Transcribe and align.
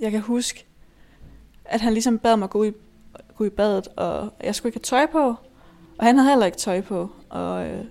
jeg 0.00 0.10
kan 0.10 0.20
huske, 0.20 0.66
at 1.64 1.80
han 1.80 1.92
ligesom 1.92 2.18
bad 2.18 2.36
mig 2.36 2.50
gå 2.50 2.64
i, 2.64 2.72
gå 3.36 3.44
i 3.44 3.50
badet, 3.50 3.88
og 3.88 4.32
jeg 4.44 4.54
skulle 4.54 4.68
ikke 4.68 4.76
have 4.76 5.06
tøj 5.06 5.12
på, 5.12 5.34
og 5.98 6.06
han 6.06 6.16
havde 6.16 6.28
heller 6.28 6.46
ikke 6.46 6.58
tøj 6.58 6.80
på, 6.80 7.10
og, 7.28 7.66
øh, 7.66 7.84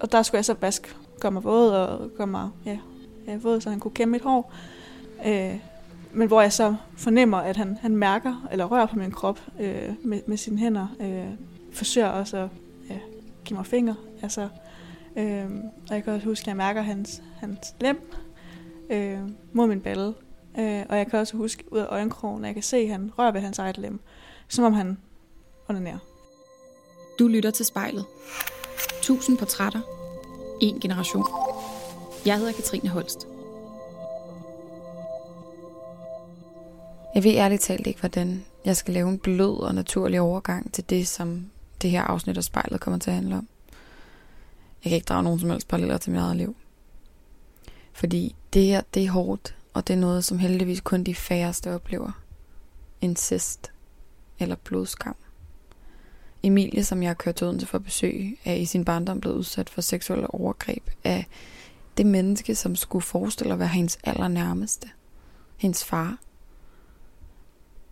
og 0.00 0.12
der 0.12 0.22
skulle 0.22 0.38
jeg 0.38 0.44
så 0.44 0.54
vaske, 0.60 0.88
gøre 1.20 1.32
mig 1.32 1.44
våd 1.44 1.70
og 1.70 2.10
gøre 2.16 2.26
mig 2.26 2.50
ja, 2.66 2.78
ja, 3.26 3.36
våd, 3.36 3.60
så 3.60 3.70
han 3.70 3.80
kunne 3.80 3.94
kæmpe 3.94 4.12
mit 4.12 4.22
hår. 4.22 4.52
Øh, 5.26 5.58
men 6.12 6.28
hvor 6.28 6.40
jeg 6.40 6.52
så 6.52 6.76
fornemmer, 6.96 7.38
at 7.38 7.56
han, 7.56 7.78
han 7.80 7.96
mærker 7.96 8.48
eller 8.50 8.64
rører 8.64 8.86
på 8.86 8.96
min 8.96 9.10
krop 9.10 9.40
øh, 9.60 9.94
med, 10.04 10.20
med 10.26 10.36
sine 10.36 10.58
hænder. 10.58 10.86
Øh, 11.00 11.38
forsøger 11.72 12.08
også 12.08 12.36
at 12.36 12.48
ja, 12.90 12.98
give 13.44 13.56
mig 13.56 13.66
fingre. 13.66 13.94
Altså, 14.22 14.48
øh, 15.16 15.44
og 15.88 15.94
jeg 15.94 16.04
kan 16.04 16.12
også 16.12 16.26
huske, 16.26 16.42
at 16.42 16.46
jeg 16.46 16.56
mærker 16.56 16.82
hans, 16.82 17.22
hans 17.36 17.74
lem 17.80 18.12
øh, 18.90 19.18
mod 19.52 19.66
min 19.66 19.80
balle. 19.80 20.14
Øh, 20.58 20.82
og 20.88 20.96
jeg 20.96 21.06
kan 21.06 21.18
også 21.18 21.36
huske 21.36 21.64
ud 21.72 21.78
af 21.78 21.86
øjenkrogen, 21.88 22.44
at 22.44 22.48
jeg 22.48 22.54
kan 22.54 22.62
se, 22.62 22.76
at 22.76 22.88
han 22.88 23.10
rører 23.18 23.32
ved 23.32 23.40
hans 23.40 23.58
eget 23.58 23.78
lem. 23.78 24.00
Som 24.48 24.64
om 24.64 24.72
han 24.72 24.98
onanerer. 25.68 25.98
Du 27.18 27.28
lytter 27.28 27.50
til 27.50 27.66
spejlet. 27.66 28.04
Tusind 29.02 29.38
portrætter. 29.38 29.80
En 30.60 30.80
generation. 30.80 31.24
Jeg 32.26 32.38
hedder 32.38 32.52
Katrine 32.52 32.88
Holst. 32.88 33.26
Jeg 37.14 37.24
ved 37.24 37.34
ærligt 37.34 37.62
talt 37.62 37.86
ikke, 37.86 38.00
hvordan 38.00 38.44
jeg 38.64 38.76
skal 38.76 38.94
lave 38.94 39.08
en 39.08 39.18
blød 39.18 39.60
og 39.60 39.74
naturlig 39.74 40.20
overgang 40.20 40.72
til 40.72 40.90
det, 40.90 41.08
som 41.08 41.50
det 41.82 41.90
her 41.90 42.02
afsnit 42.02 42.36
af 42.36 42.44
spejlet 42.44 42.80
kommer 42.80 42.98
til 42.98 43.10
at 43.10 43.16
handle 43.16 43.36
om. 43.36 43.48
Jeg 44.84 44.90
kan 44.90 44.96
ikke 44.96 45.04
drage 45.04 45.22
nogen 45.22 45.40
som 45.40 45.50
helst 45.50 45.68
paralleller 45.68 45.98
til 45.98 46.12
mit 46.12 46.20
eget 46.20 46.36
liv. 46.36 46.56
Fordi 47.92 48.34
det 48.52 48.64
her, 48.64 48.82
det 48.94 49.04
er 49.04 49.10
hårdt, 49.10 49.56
og 49.72 49.86
det 49.86 49.94
er 49.94 49.98
noget, 49.98 50.24
som 50.24 50.38
heldigvis 50.38 50.80
kun 50.80 51.04
de 51.04 51.14
færreste 51.14 51.74
oplever. 51.74 52.22
Incest 53.00 53.72
eller 54.38 54.56
blodskam. 54.56 55.16
Emilie, 56.42 56.84
som 56.84 57.02
jeg 57.02 57.08
har 57.08 57.14
kørt 57.14 57.34
til 57.34 57.46
Odense 57.46 57.66
for 57.66 57.78
besøg, 57.78 58.38
er 58.44 58.54
i 58.54 58.64
sin 58.64 58.84
barndom 58.84 59.20
blevet 59.20 59.36
udsat 59.36 59.70
for 59.70 59.80
seksuelle 59.80 60.34
overgreb 60.34 60.90
af 61.04 61.26
det 61.96 62.06
menneske, 62.06 62.54
som 62.54 62.76
skulle 62.76 63.02
forestille 63.02 63.52
at 63.52 63.58
være 63.58 63.68
hendes 63.68 63.98
allernærmeste. 64.04 64.88
Hendes 65.56 65.84
far. 65.84 66.18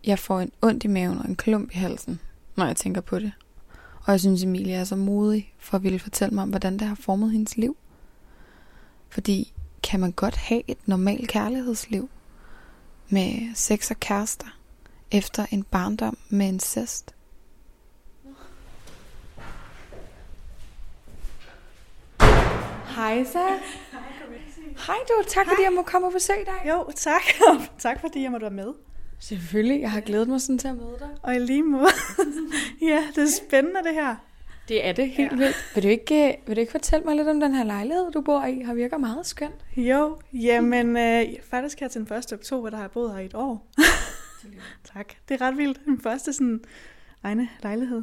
Jeg 0.07 0.19
får 0.19 0.41
en 0.41 0.53
ondt 0.63 0.85
i 0.85 0.89
maven 0.89 1.19
og 1.19 1.29
en 1.29 1.37
klump 1.37 1.71
i 1.73 1.75
halsen, 1.75 2.21
når 2.57 2.67
jeg 2.67 2.77
tænker 2.77 3.01
på 3.01 3.19
det. 3.19 3.33
Og 4.05 4.13
jeg 4.13 4.21
synes, 4.21 4.43
Emilie 4.43 4.75
er 4.75 4.85
så 4.85 4.97
modig 4.97 5.55
for 5.59 5.77
at 5.77 5.83
ville 5.83 5.99
fortælle 5.99 6.35
mig 6.35 6.43
om, 6.43 6.49
hvordan 6.51 6.79
det 6.79 6.89
har 6.89 6.95
formet 6.95 7.33
hendes 7.33 7.57
liv. 7.57 7.77
Fordi 9.09 9.53
kan 9.83 10.01
man 10.01 10.13
godt 10.13 10.37
have 10.37 10.63
et 10.67 10.79
normalt 10.87 11.29
kærlighedsliv 11.29 12.11
med 13.09 13.55
sex 13.55 13.91
og 13.91 14.01
kærester 14.01 14.47
efter 15.11 15.47
en 15.51 15.63
barndom 15.63 16.19
med 16.29 16.47
incest? 16.47 17.15
Hej 22.97 23.25
så. 23.25 23.59
Hej 24.87 24.97
du, 25.09 25.25
tak 25.29 25.47
fordi 25.49 25.63
jeg 25.63 25.73
må 25.73 25.83
komme 25.83 26.07
og 26.07 26.13
besøge 26.13 26.45
dig. 26.45 26.69
Jo, 26.69 26.91
tak. 26.97 27.23
tak 27.79 28.01
fordi 28.01 28.23
jeg 28.23 28.31
måtte 28.31 28.45
være 28.45 28.55
med. 28.55 28.73
Selvfølgelig, 29.19 29.81
jeg 29.81 29.91
har 29.91 30.01
gledet 30.01 30.29
mig 30.29 30.41
sådan 30.41 30.59
til 30.59 30.69
at 30.69 30.77
møde 30.77 30.97
dig. 30.99 31.09
Og 31.23 31.35
i 31.35 31.39
lige 31.39 31.63
måde. 31.63 31.93
ja, 32.91 33.05
det 33.15 33.23
er 33.23 33.31
spændende 33.47 33.81
det 33.85 33.95
her. 33.95 34.17
Det 34.71 34.87
er 34.87 34.93
det 34.93 35.11
helt 35.11 35.33
ja. 35.33 35.37
vildt. 35.37 35.73
Vil 35.75 35.83
du, 35.83 35.89
ikke, 35.89 36.37
vil 36.47 36.57
du 36.57 36.61
ikke 36.61 36.73
fortælle 36.73 37.05
mig 37.05 37.17
lidt 37.17 37.29
om 37.29 37.41
den 37.41 37.55
her 37.55 37.65
lejlighed, 37.65 38.11
du 38.13 38.21
bor 38.21 38.45
i? 38.45 38.61
Har 38.61 38.75
virker 38.75 38.99
meget 38.99 39.27
skønt. 39.27 39.55
Jo, 39.77 40.19
jamen 40.33 40.97
øh, 40.97 41.25
faktisk 41.43 41.81
her 41.81 41.89
til 41.89 42.01
den 42.07 42.17
1. 42.17 42.33
oktober, 42.33 42.71
der 42.71 42.77
har 42.77 42.85
jeg 42.85 42.91
boet 42.91 43.13
her 43.13 43.19
i 43.19 43.25
et 43.25 43.35
år. 43.35 43.67
tak. 44.95 45.13
Det 45.29 45.41
er 45.41 45.47
ret 45.47 45.59
vildt. 45.59 45.85
Den 45.85 46.01
første 46.01 46.33
sådan 46.33 46.61
egne 47.23 47.49
lejlighed. 47.63 48.03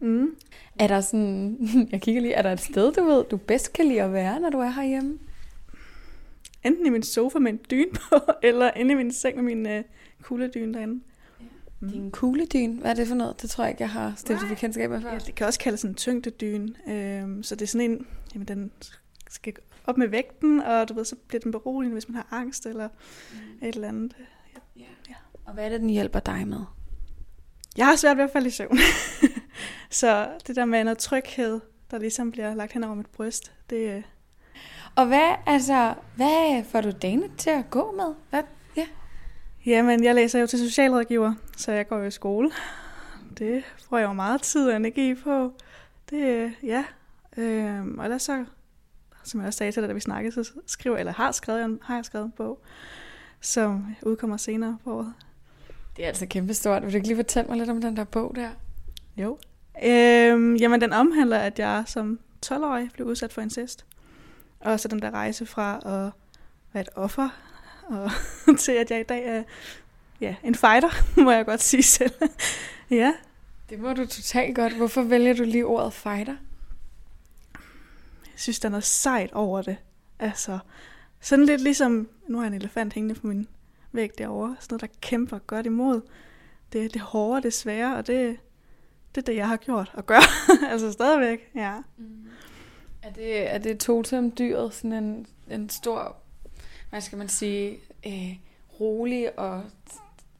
Mm. 0.00 0.36
Er 0.78 0.86
der 0.86 1.00
sådan, 1.00 1.58
jeg 1.92 2.00
kigger 2.00 2.22
lige, 2.22 2.34
er 2.34 2.42
der 2.42 2.52
et 2.52 2.60
sted, 2.60 2.92
du 2.92 3.04
ved, 3.04 3.24
du 3.24 3.36
bedst 3.36 3.72
kan 3.72 3.86
lide 3.86 4.02
at 4.02 4.12
være, 4.12 4.40
når 4.40 4.50
du 4.50 4.58
er 4.58 4.70
herhjemme? 4.70 5.18
Enten 6.64 6.86
i 6.86 6.90
min 6.90 7.02
sofa 7.02 7.38
med 7.38 7.52
en 7.52 7.60
dyn 7.70 7.92
på, 7.94 8.16
eller 8.42 8.70
inde 8.76 8.92
i 8.92 8.94
min 8.94 9.12
seng 9.12 9.36
med 9.36 9.44
min 9.44 9.66
øh, 9.66 9.84
kugledyn 10.22 10.74
derinde. 10.74 11.00
Mm. 11.80 11.88
Din 11.88 12.10
kugledyn, 12.10 12.76
hvad 12.76 12.90
er 12.90 12.94
det 12.94 13.08
for 13.08 13.14
noget? 13.14 13.42
Det 13.42 13.50
tror 13.50 13.64
jeg 13.64 13.70
ikke, 13.70 13.82
jeg 13.82 13.90
har 13.90 14.14
stiftet 14.16 14.48
bekendtskab 14.48 14.90
med 14.90 15.00
før. 15.00 15.12
Ja, 15.12 15.18
det 15.18 15.34
kan 15.34 15.46
også 15.46 15.58
kaldes 15.58 15.82
en 15.82 15.94
tyngdedyn. 15.94 16.74
Øhm, 16.88 17.42
så 17.42 17.54
det 17.54 17.62
er 17.62 17.66
sådan 17.66 17.90
en, 17.90 18.06
jamen 18.34 18.48
den 18.48 18.70
skal 19.30 19.52
op 19.84 19.98
med 19.98 20.08
vægten, 20.08 20.60
og 20.60 20.88
du 20.88 20.94
ved, 20.94 21.04
så 21.04 21.16
bliver 21.28 21.40
den 21.40 21.52
beroligende, 21.52 21.94
hvis 21.94 22.08
man 22.08 22.16
har 22.16 22.26
angst 22.30 22.66
eller 22.66 22.88
mm. 23.32 23.68
et 23.68 23.74
eller 23.74 23.88
andet. 23.88 24.16
Ja. 24.76 24.82
ja. 25.08 25.14
Og 25.44 25.54
hvad 25.54 25.64
er 25.64 25.68
det, 25.68 25.80
den 25.80 25.90
hjælper 25.90 26.20
dig 26.20 26.48
med? 26.48 26.60
Jeg 27.76 27.86
har 27.86 27.96
svært 27.96 28.16
ved 28.16 28.24
at 28.24 28.30
falde 28.30 28.46
i 28.46 28.50
søvn. 28.50 28.78
så 29.90 30.28
det 30.46 30.56
der 30.56 30.64
med 30.64 30.84
noget 30.84 30.98
tryghed, 30.98 31.60
der 31.90 31.98
ligesom 31.98 32.30
bliver 32.30 32.54
lagt 32.54 32.72
hen 32.72 32.84
over 32.84 32.94
mit 32.94 33.06
bryst, 33.06 33.52
det... 33.70 33.96
Øh, 33.96 34.02
og 34.94 35.06
hvad, 35.06 35.34
altså, 35.46 35.94
hvad 36.16 36.64
får 36.64 36.80
du 36.80 36.90
dagene 36.90 37.28
til 37.38 37.50
at 37.50 37.70
gå 37.70 37.92
med? 37.96 38.14
Hvad. 38.30 38.42
Jamen, 39.66 40.04
jeg 40.04 40.14
læser 40.14 40.40
jo 40.40 40.46
til 40.46 40.58
socialrådgiver, 40.58 41.34
så 41.56 41.72
jeg 41.72 41.88
går 41.88 41.98
jo 41.98 42.04
i 42.04 42.10
skole. 42.10 42.50
Det 43.38 43.64
får 43.88 43.98
jeg 43.98 44.08
jo 44.08 44.12
meget 44.12 44.42
tid 44.42 44.68
og 44.68 44.76
energi 44.76 45.14
på. 45.14 45.52
Det, 46.10 46.52
ja. 46.62 46.84
Øhm, 47.36 47.98
og 47.98 48.04
ellers 48.04 48.22
så, 48.22 48.44
som 49.24 49.40
jeg 49.40 49.46
også 49.46 49.58
sagde 49.58 49.72
til 49.72 49.82
dig, 49.82 49.88
da 49.88 49.94
vi 49.94 50.00
snakkede, 50.00 50.32
så 50.34 50.52
skriver, 50.66 50.96
eller 50.96 51.12
har, 51.12 51.32
skrevet, 51.32 51.78
har 51.82 51.94
jeg 51.94 52.04
skrevet 52.04 52.24
en 52.24 52.32
bog, 52.36 52.60
som 53.40 53.96
udkommer 54.02 54.36
senere 54.36 54.78
på 54.84 54.98
året. 54.98 55.12
Det 55.96 56.04
er 56.04 56.08
altså 56.08 56.26
kæmpestort. 56.26 56.82
Vil 56.82 56.92
du 56.92 56.96
ikke 56.96 57.06
lige 57.06 57.16
fortælle 57.16 57.48
mig 57.48 57.58
lidt 57.58 57.70
om 57.70 57.80
den 57.80 57.96
der 57.96 58.04
bog 58.04 58.32
der? 58.36 58.50
Jo. 59.16 59.38
Øhm, 59.84 60.56
jamen, 60.56 60.80
den 60.80 60.92
omhandler, 60.92 61.38
at 61.38 61.58
jeg 61.58 61.82
som 61.86 62.20
12-årig 62.46 62.90
blev 62.92 63.06
udsat 63.06 63.32
for 63.32 63.40
incest. 63.40 63.86
Og 64.60 64.80
så 64.80 64.88
den 64.88 65.02
der 65.02 65.10
rejse 65.10 65.46
fra 65.46 65.76
at 65.76 66.12
være 66.72 66.80
et 66.80 66.88
offer, 66.94 67.28
og 67.90 68.10
til 68.58 68.72
at 68.72 68.90
jeg 68.90 69.00
i 69.00 69.02
dag 69.02 69.24
er 69.26 69.42
ja, 70.20 70.34
en 70.42 70.54
fighter, 70.54 70.90
må 71.24 71.30
jeg 71.30 71.46
godt 71.46 71.62
sige 71.62 71.82
selv. 71.82 72.12
ja. 72.90 73.14
Det 73.70 73.80
må 73.80 73.92
du 73.92 74.06
totalt 74.06 74.56
godt. 74.56 74.76
Hvorfor 74.76 75.02
vælger 75.02 75.34
du 75.34 75.42
lige 75.42 75.66
ordet 75.66 75.92
fighter? 75.92 76.36
Jeg 78.26 78.42
synes, 78.42 78.60
der 78.60 78.68
er 78.68 78.70
noget 78.70 78.84
sejt 78.84 79.32
over 79.32 79.62
det. 79.62 79.76
Altså, 80.18 80.58
sådan 81.20 81.46
lidt 81.46 81.60
ligesom, 81.60 82.08
nu 82.28 82.36
har 82.38 82.44
jeg 82.44 82.52
en 82.52 82.60
elefant 82.60 82.92
hængende 82.92 83.20
på 83.20 83.26
min 83.26 83.48
væg 83.92 84.18
derovre, 84.18 84.56
sådan 84.60 84.74
noget, 84.74 84.80
der 84.80 84.98
kæmper 85.00 85.38
godt 85.38 85.66
imod. 85.66 86.00
Det, 86.72 86.94
det 86.94 87.00
hårde, 87.00 87.42
det 87.42 87.54
svære, 87.54 87.96
og 87.96 88.06
det, 88.06 88.36
det 89.14 89.20
er 89.20 89.24
det, 89.24 89.36
jeg 89.36 89.48
har 89.48 89.56
gjort 89.56 89.90
og 89.94 90.06
gør. 90.06 90.20
altså 90.70 90.92
stadigvæk, 90.92 91.50
ja. 91.54 91.78
Mm. 91.96 92.26
Er 93.02 93.10
det, 93.10 93.54
er 93.54 93.58
det 93.58 93.78
totemdyret, 93.78 94.74
sådan 94.74 94.92
en, 94.92 95.26
en 95.50 95.70
stor, 95.70 96.16
hvad 96.90 97.00
skal 97.00 97.18
man 97.18 97.28
sige, 97.28 97.78
øh, 98.06 98.36
rolig 98.80 99.38
og 99.38 99.64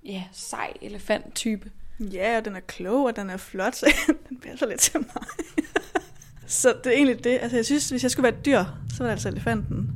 ja, 0.05 0.25
sej 0.33 0.73
elefant-type? 0.83 1.71
Ja, 2.01 2.37
og 2.37 2.45
den 2.45 2.57
er 2.57 2.61
klog, 2.61 3.05
og 3.05 3.17
den 3.17 3.31
er 3.31 3.37
flot, 3.37 3.77
så 3.77 3.95
den 4.29 4.41
passer 4.41 4.67
lidt 4.67 4.81
til 4.81 5.01
mig. 5.01 5.25
så 6.47 6.75
det 6.85 6.87
er 6.87 6.97
egentlig 6.97 7.25
det. 7.25 7.39
Altså, 7.43 7.57
jeg 7.57 7.65
synes, 7.65 7.91
hvis 7.91 8.03
jeg 8.03 8.11
skulle 8.11 8.25
være 8.25 8.39
et 8.39 8.47
dyr, 8.47 8.65
så 8.89 8.99
var 8.99 9.07
det 9.07 9.13
altså 9.13 9.29
elefanten. 9.29 9.91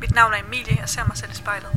Mit 0.00 0.14
navn 0.14 0.32
er 0.32 0.46
Emilie, 0.46 0.80
jeg 0.80 0.88
ser 0.88 1.04
mig 1.06 1.16
selv 1.16 1.30
i 1.30 1.34
spejlet. 1.34 1.70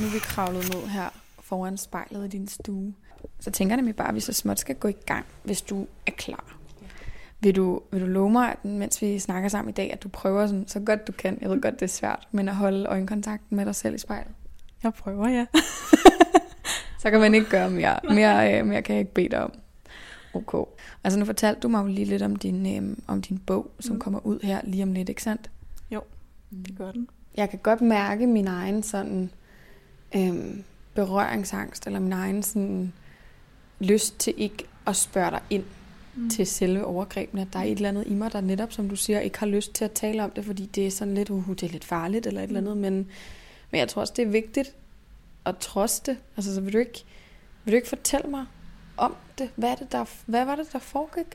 Nu 0.00 0.06
er 0.08 0.12
vi 0.12 0.18
kravlet 0.18 0.74
ned 0.74 0.88
her 0.88 1.21
foran 1.52 1.76
spejlet 1.76 2.24
i 2.24 2.28
din 2.28 2.48
stue. 2.48 2.94
Så 3.40 3.50
tænker 3.50 3.72
jeg 3.72 3.76
nemlig 3.76 3.96
bare, 3.96 4.08
at 4.08 4.14
vi 4.14 4.20
så 4.20 4.32
småt 4.32 4.58
skal 4.58 4.74
gå 4.74 4.88
i 4.88 4.96
gang, 5.06 5.24
hvis 5.42 5.62
du 5.62 5.86
er 6.06 6.10
klar. 6.10 6.56
Vil 7.40 7.56
du, 7.56 7.80
vil 7.90 8.00
du 8.00 8.06
love 8.06 8.30
mig, 8.30 8.52
at 8.52 8.64
mens 8.64 9.02
vi 9.02 9.18
snakker 9.18 9.48
sammen 9.48 9.70
i 9.70 9.72
dag, 9.72 9.92
at 9.92 10.02
du 10.02 10.08
prøver 10.08 10.46
sådan, 10.46 10.68
så 10.68 10.80
godt 10.80 11.06
du 11.06 11.12
kan, 11.12 11.38
jeg 11.40 11.50
ved 11.50 11.60
godt, 11.60 11.74
det 11.74 11.82
er 11.82 11.86
svært, 11.86 12.28
men 12.30 12.48
at 12.48 12.54
holde 12.54 12.86
øjenkontakten 12.86 13.56
med 13.56 13.66
dig 13.66 13.74
selv 13.74 13.94
i 13.94 13.98
spejlet? 13.98 14.32
Jeg 14.82 14.94
prøver, 14.94 15.28
ja. 15.28 15.46
så 17.02 17.10
kan 17.10 17.20
man 17.20 17.34
ikke 17.34 17.50
gøre 17.50 17.70
mere. 17.70 17.98
Mere, 18.04 18.58
øh, 18.58 18.66
mere 18.66 18.82
kan 18.82 18.94
jeg 18.94 19.00
ikke 19.00 19.14
bede 19.14 19.28
dig 19.28 19.44
om. 19.44 19.52
Okay. 20.34 20.64
Altså 21.04 21.18
nu 21.18 21.24
fortalte 21.24 21.60
du 21.60 21.68
mig 21.68 21.82
jo 21.82 21.86
lige 21.86 22.04
lidt 22.04 22.22
om 22.22 22.36
din, 22.36 22.76
øh, 22.76 22.96
om 23.06 23.22
din 23.22 23.38
bog, 23.38 23.70
som 23.80 23.94
mm. 23.94 24.00
kommer 24.00 24.26
ud 24.26 24.38
her 24.42 24.60
lige 24.64 24.82
om 24.82 24.92
lidt, 24.92 25.08
ikke 25.08 25.22
sandt? 25.22 25.50
Jo, 25.90 26.02
det 26.50 26.78
gør 26.78 26.92
den. 26.92 27.08
Jeg 27.36 27.50
kan 27.50 27.58
godt 27.58 27.80
mærke 27.80 28.26
min 28.26 28.46
egen 28.46 28.82
sådan 28.82 29.30
øh, 30.16 30.62
berøringsangst, 30.94 31.86
eller 31.86 32.00
min 32.00 32.12
egen 32.12 32.42
sådan 32.42 32.92
lyst 33.80 34.18
til 34.18 34.34
ikke 34.36 34.64
at 34.86 34.96
spørge 34.96 35.30
dig 35.30 35.40
ind 35.50 35.64
mm. 36.14 36.30
til 36.30 36.46
selve 36.46 36.84
overgrebene. 36.84 37.48
Der 37.52 37.58
er 37.58 37.64
et 37.64 37.70
eller 37.70 37.88
andet 37.88 38.04
i 38.06 38.14
mig, 38.14 38.32
der 38.32 38.40
netop, 38.40 38.72
som 38.72 38.88
du 38.88 38.96
siger, 38.96 39.20
ikke 39.20 39.38
har 39.38 39.46
lyst 39.46 39.74
til 39.74 39.84
at 39.84 39.92
tale 39.92 40.24
om 40.24 40.30
det, 40.30 40.44
fordi 40.44 40.66
det 40.66 40.86
er 40.86 40.90
sådan 40.90 41.14
lidt, 41.14 41.30
uh, 41.30 41.48
det 41.48 41.62
er 41.62 41.68
lidt 41.68 41.84
farligt 41.84 42.26
eller 42.26 42.42
et 42.42 42.50
mm. 42.50 42.56
eller 42.56 42.70
andet, 42.70 42.82
men, 42.82 43.06
men 43.70 43.78
jeg 43.78 43.88
tror 43.88 44.00
også, 44.00 44.12
det 44.16 44.22
er 44.22 44.30
vigtigt 44.30 44.74
at 45.44 45.58
troste. 45.58 46.16
Altså, 46.36 46.54
så 46.54 46.60
vil 46.60 46.72
du 46.72 46.78
ikke, 46.78 47.04
vil 47.64 47.72
du 47.72 47.76
ikke 47.76 47.88
fortælle 47.88 48.30
mig 48.30 48.46
om 48.96 49.14
det? 49.38 49.50
Hvad, 49.56 49.70
er 49.70 49.74
det 49.74 49.92
der, 49.92 50.04
hvad 50.26 50.44
var 50.44 50.56
det, 50.56 50.72
der 50.72 50.78
foregik? 50.78 51.26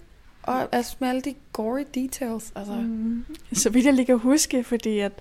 Og 0.44 0.76
altså 0.76 0.96
med 1.00 1.10
alle 1.10 1.22
de 1.22 1.36
gory 1.54 1.86
details. 1.94 2.52
Altså. 2.56 2.74
Mm. 2.74 3.26
Så 3.54 3.70
vidt 3.70 3.86
jeg 3.86 3.94
lige 3.94 4.06
kan 4.06 4.18
huske, 4.18 4.64
fordi 4.64 5.00
at 5.00 5.12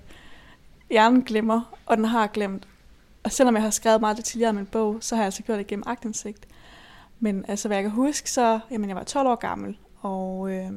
hjernen 0.89 1.23
glemmer, 1.23 1.77
og 1.85 1.97
den 1.97 2.05
har 2.05 2.27
glemt. 2.27 2.67
Og 3.27 3.33
selvom 3.33 3.55
jeg 3.55 3.63
har 3.63 3.69
skrevet 3.69 4.01
meget 4.01 4.17
detaljeret 4.17 4.49
om 4.49 4.55
min 4.55 4.65
bog, 4.65 4.97
så 5.01 5.15
har 5.15 5.23
jeg 5.23 5.25
altså 5.25 5.43
gjort 5.43 5.57
det 5.57 5.67
gennem 5.67 5.83
agtindsigt. 5.87 6.47
Men 7.19 7.45
altså, 7.47 7.67
hvad 7.67 7.77
jeg 7.77 7.83
kan 7.83 7.91
huske, 7.91 8.31
så 8.31 8.59
jamen, 8.71 8.89
jeg 8.89 8.95
var 8.95 9.03
12 9.03 9.27
år 9.27 9.35
gammel, 9.35 9.77
og 9.99 10.51
øh, 10.51 10.71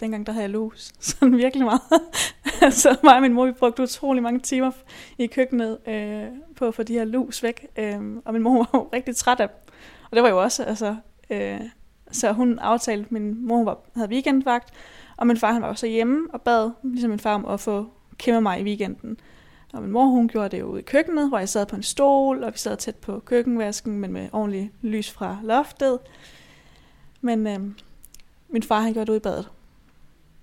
dengang 0.00 0.26
der 0.26 0.32
havde 0.32 0.42
jeg 0.42 0.50
lus, 0.50 0.92
sådan 1.06 1.36
virkelig 1.36 1.64
meget. 1.64 1.80
altså 2.62 2.96
mig 3.02 3.16
og 3.16 3.22
min 3.22 3.32
mor, 3.32 3.46
vi 3.46 3.52
brugte 3.52 3.82
utrolig 3.82 4.22
mange 4.22 4.40
timer 4.40 4.70
i 5.18 5.26
køkkenet 5.26 5.78
øh, 5.88 6.24
på 6.56 6.66
at 6.66 6.74
få 6.74 6.82
de 6.82 6.92
her 6.92 7.04
lus 7.04 7.42
væk, 7.42 7.66
øh, 7.78 8.00
og 8.24 8.32
min 8.32 8.42
mor 8.42 8.56
var 8.56 8.70
jo 8.74 8.88
rigtig 8.92 9.16
træt 9.16 9.40
af 9.40 9.48
dem. 9.48 9.56
Og 10.10 10.16
det 10.16 10.22
var 10.22 10.28
jo 10.28 10.42
også, 10.42 10.64
altså, 10.64 10.96
øh, 11.30 11.60
så 12.10 12.32
hun 12.32 12.58
aftalte, 12.58 13.14
min 13.14 13.46
mor 13.46 13.64
var, 13.64 13.78
havde 13.94 14.10
weekendvagt, 14.10 14.70
og 15.16 15.26
min 15.26 15.36
far 15.36 15.52
han 15.52 15.62
var 15.62 15.74
så 15.74 15.86
hjemme 15.86 16.28
og 16.32 16.42
bad, 16.42 16.70
ligesom 16.82 17.10
min 17.10 17.20
far, 17.20 17.34
om 17.34 17.46
at 17.46 17.60
få 17.60 17.86
kæmpe 18.18 18.40
mig 18.40 18.60
i 18.60 18.64
weekenden. 18.64 19.18
Og 19.72 19.82
min 19.82 19.90
mor, 19.90 20.04
hun 20.04 20.28
gjorde 20.28 20.48
det 20.48 20.60
jo 20.60 20.66
ude 20.66 20.80
i 20.80 20.82
køkkenet, 20.82 21.28
hvor 21.28 21.38
jeg 21.38 21.48
sad 21.48 21.66
på 21.66 21.76
en 21.76 21.82
stol, 21.82 22.44
og 22.44 22.52
vi 22.52 22.58
sad 22.58 22.76
tæt 22.76 22.96
på 22.96 23.18
køkkenvasken, 23.18 23.98
men 23.98 24.12
med 24.12 24.28
ordentlig 24.32 24.72
lys 24.82 25.10
fra 25.10 25.38
loftet. 25.42 25.98
Men 27.20 27.46
øh, 27.46 27.60
min 28.48 28.62
far, 28.62 28.80
han 28.80 28.92
gjorde 28.92 29.06
det 29.06 29.10
ude 29.12 29.16
i 29.16 29.20
badet. 29.20 29.50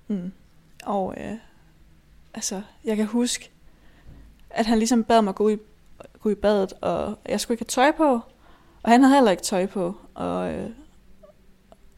Mm. 0.08 0.32
Og 0.86 1.16
øh, 1.18 1.38
altså, 2.34 2.62
jeg 2.84 2.98
kan 2.98 3.06
huske, 3.06 3.52
at 4.50 4.66
han 4.66 4.78
ligesom 4.78 5.04
bad 5.04 5.22
mig 5.22 5.36
gå 5.36 5.50
i, 5.50 5.58
gå 6.20 6.30
i 6.30 6.36
badet, 6.36 6.74
og 6.82 7.18
jeg 7.26 7.40
skulle 7.40 7.56
ikke 7.56 7.62
have 7.76 7.92
tøj 7.92 7.98
på, 7.98 8.22
og 8.84 8.92
han 8.92 9.04
havde 9.04 9.16
heller 9.16 9.32
ikke 9.32 9.44
tøj 9.44 9.66
på, 9.66 9.96
og, 10.14 10.54
øh, 10.54 10.70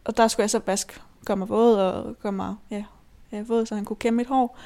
og 0.05 0.17
der 0.17 0.27
skulle 0.27 0.43
jeg 0.43 0.49
så 0.49 0.61
vaske, 0.65 0.93
gøre 1.25 1.37
mig 1.37 1.49
våd, 1.49 1.75
og 1.75 2.15
gøre 2.21 2.31
mig, 2.31 2.55
ja, 2.71 2.83
ja, 3.31 3.43
våd, 3.47 3.65
så 3.65 3.75
han 3.75 3.85
kunne 3.85 3.97
kæmme 3.97 4.17
mit 4.17 4.27
hår. 4.27 4.57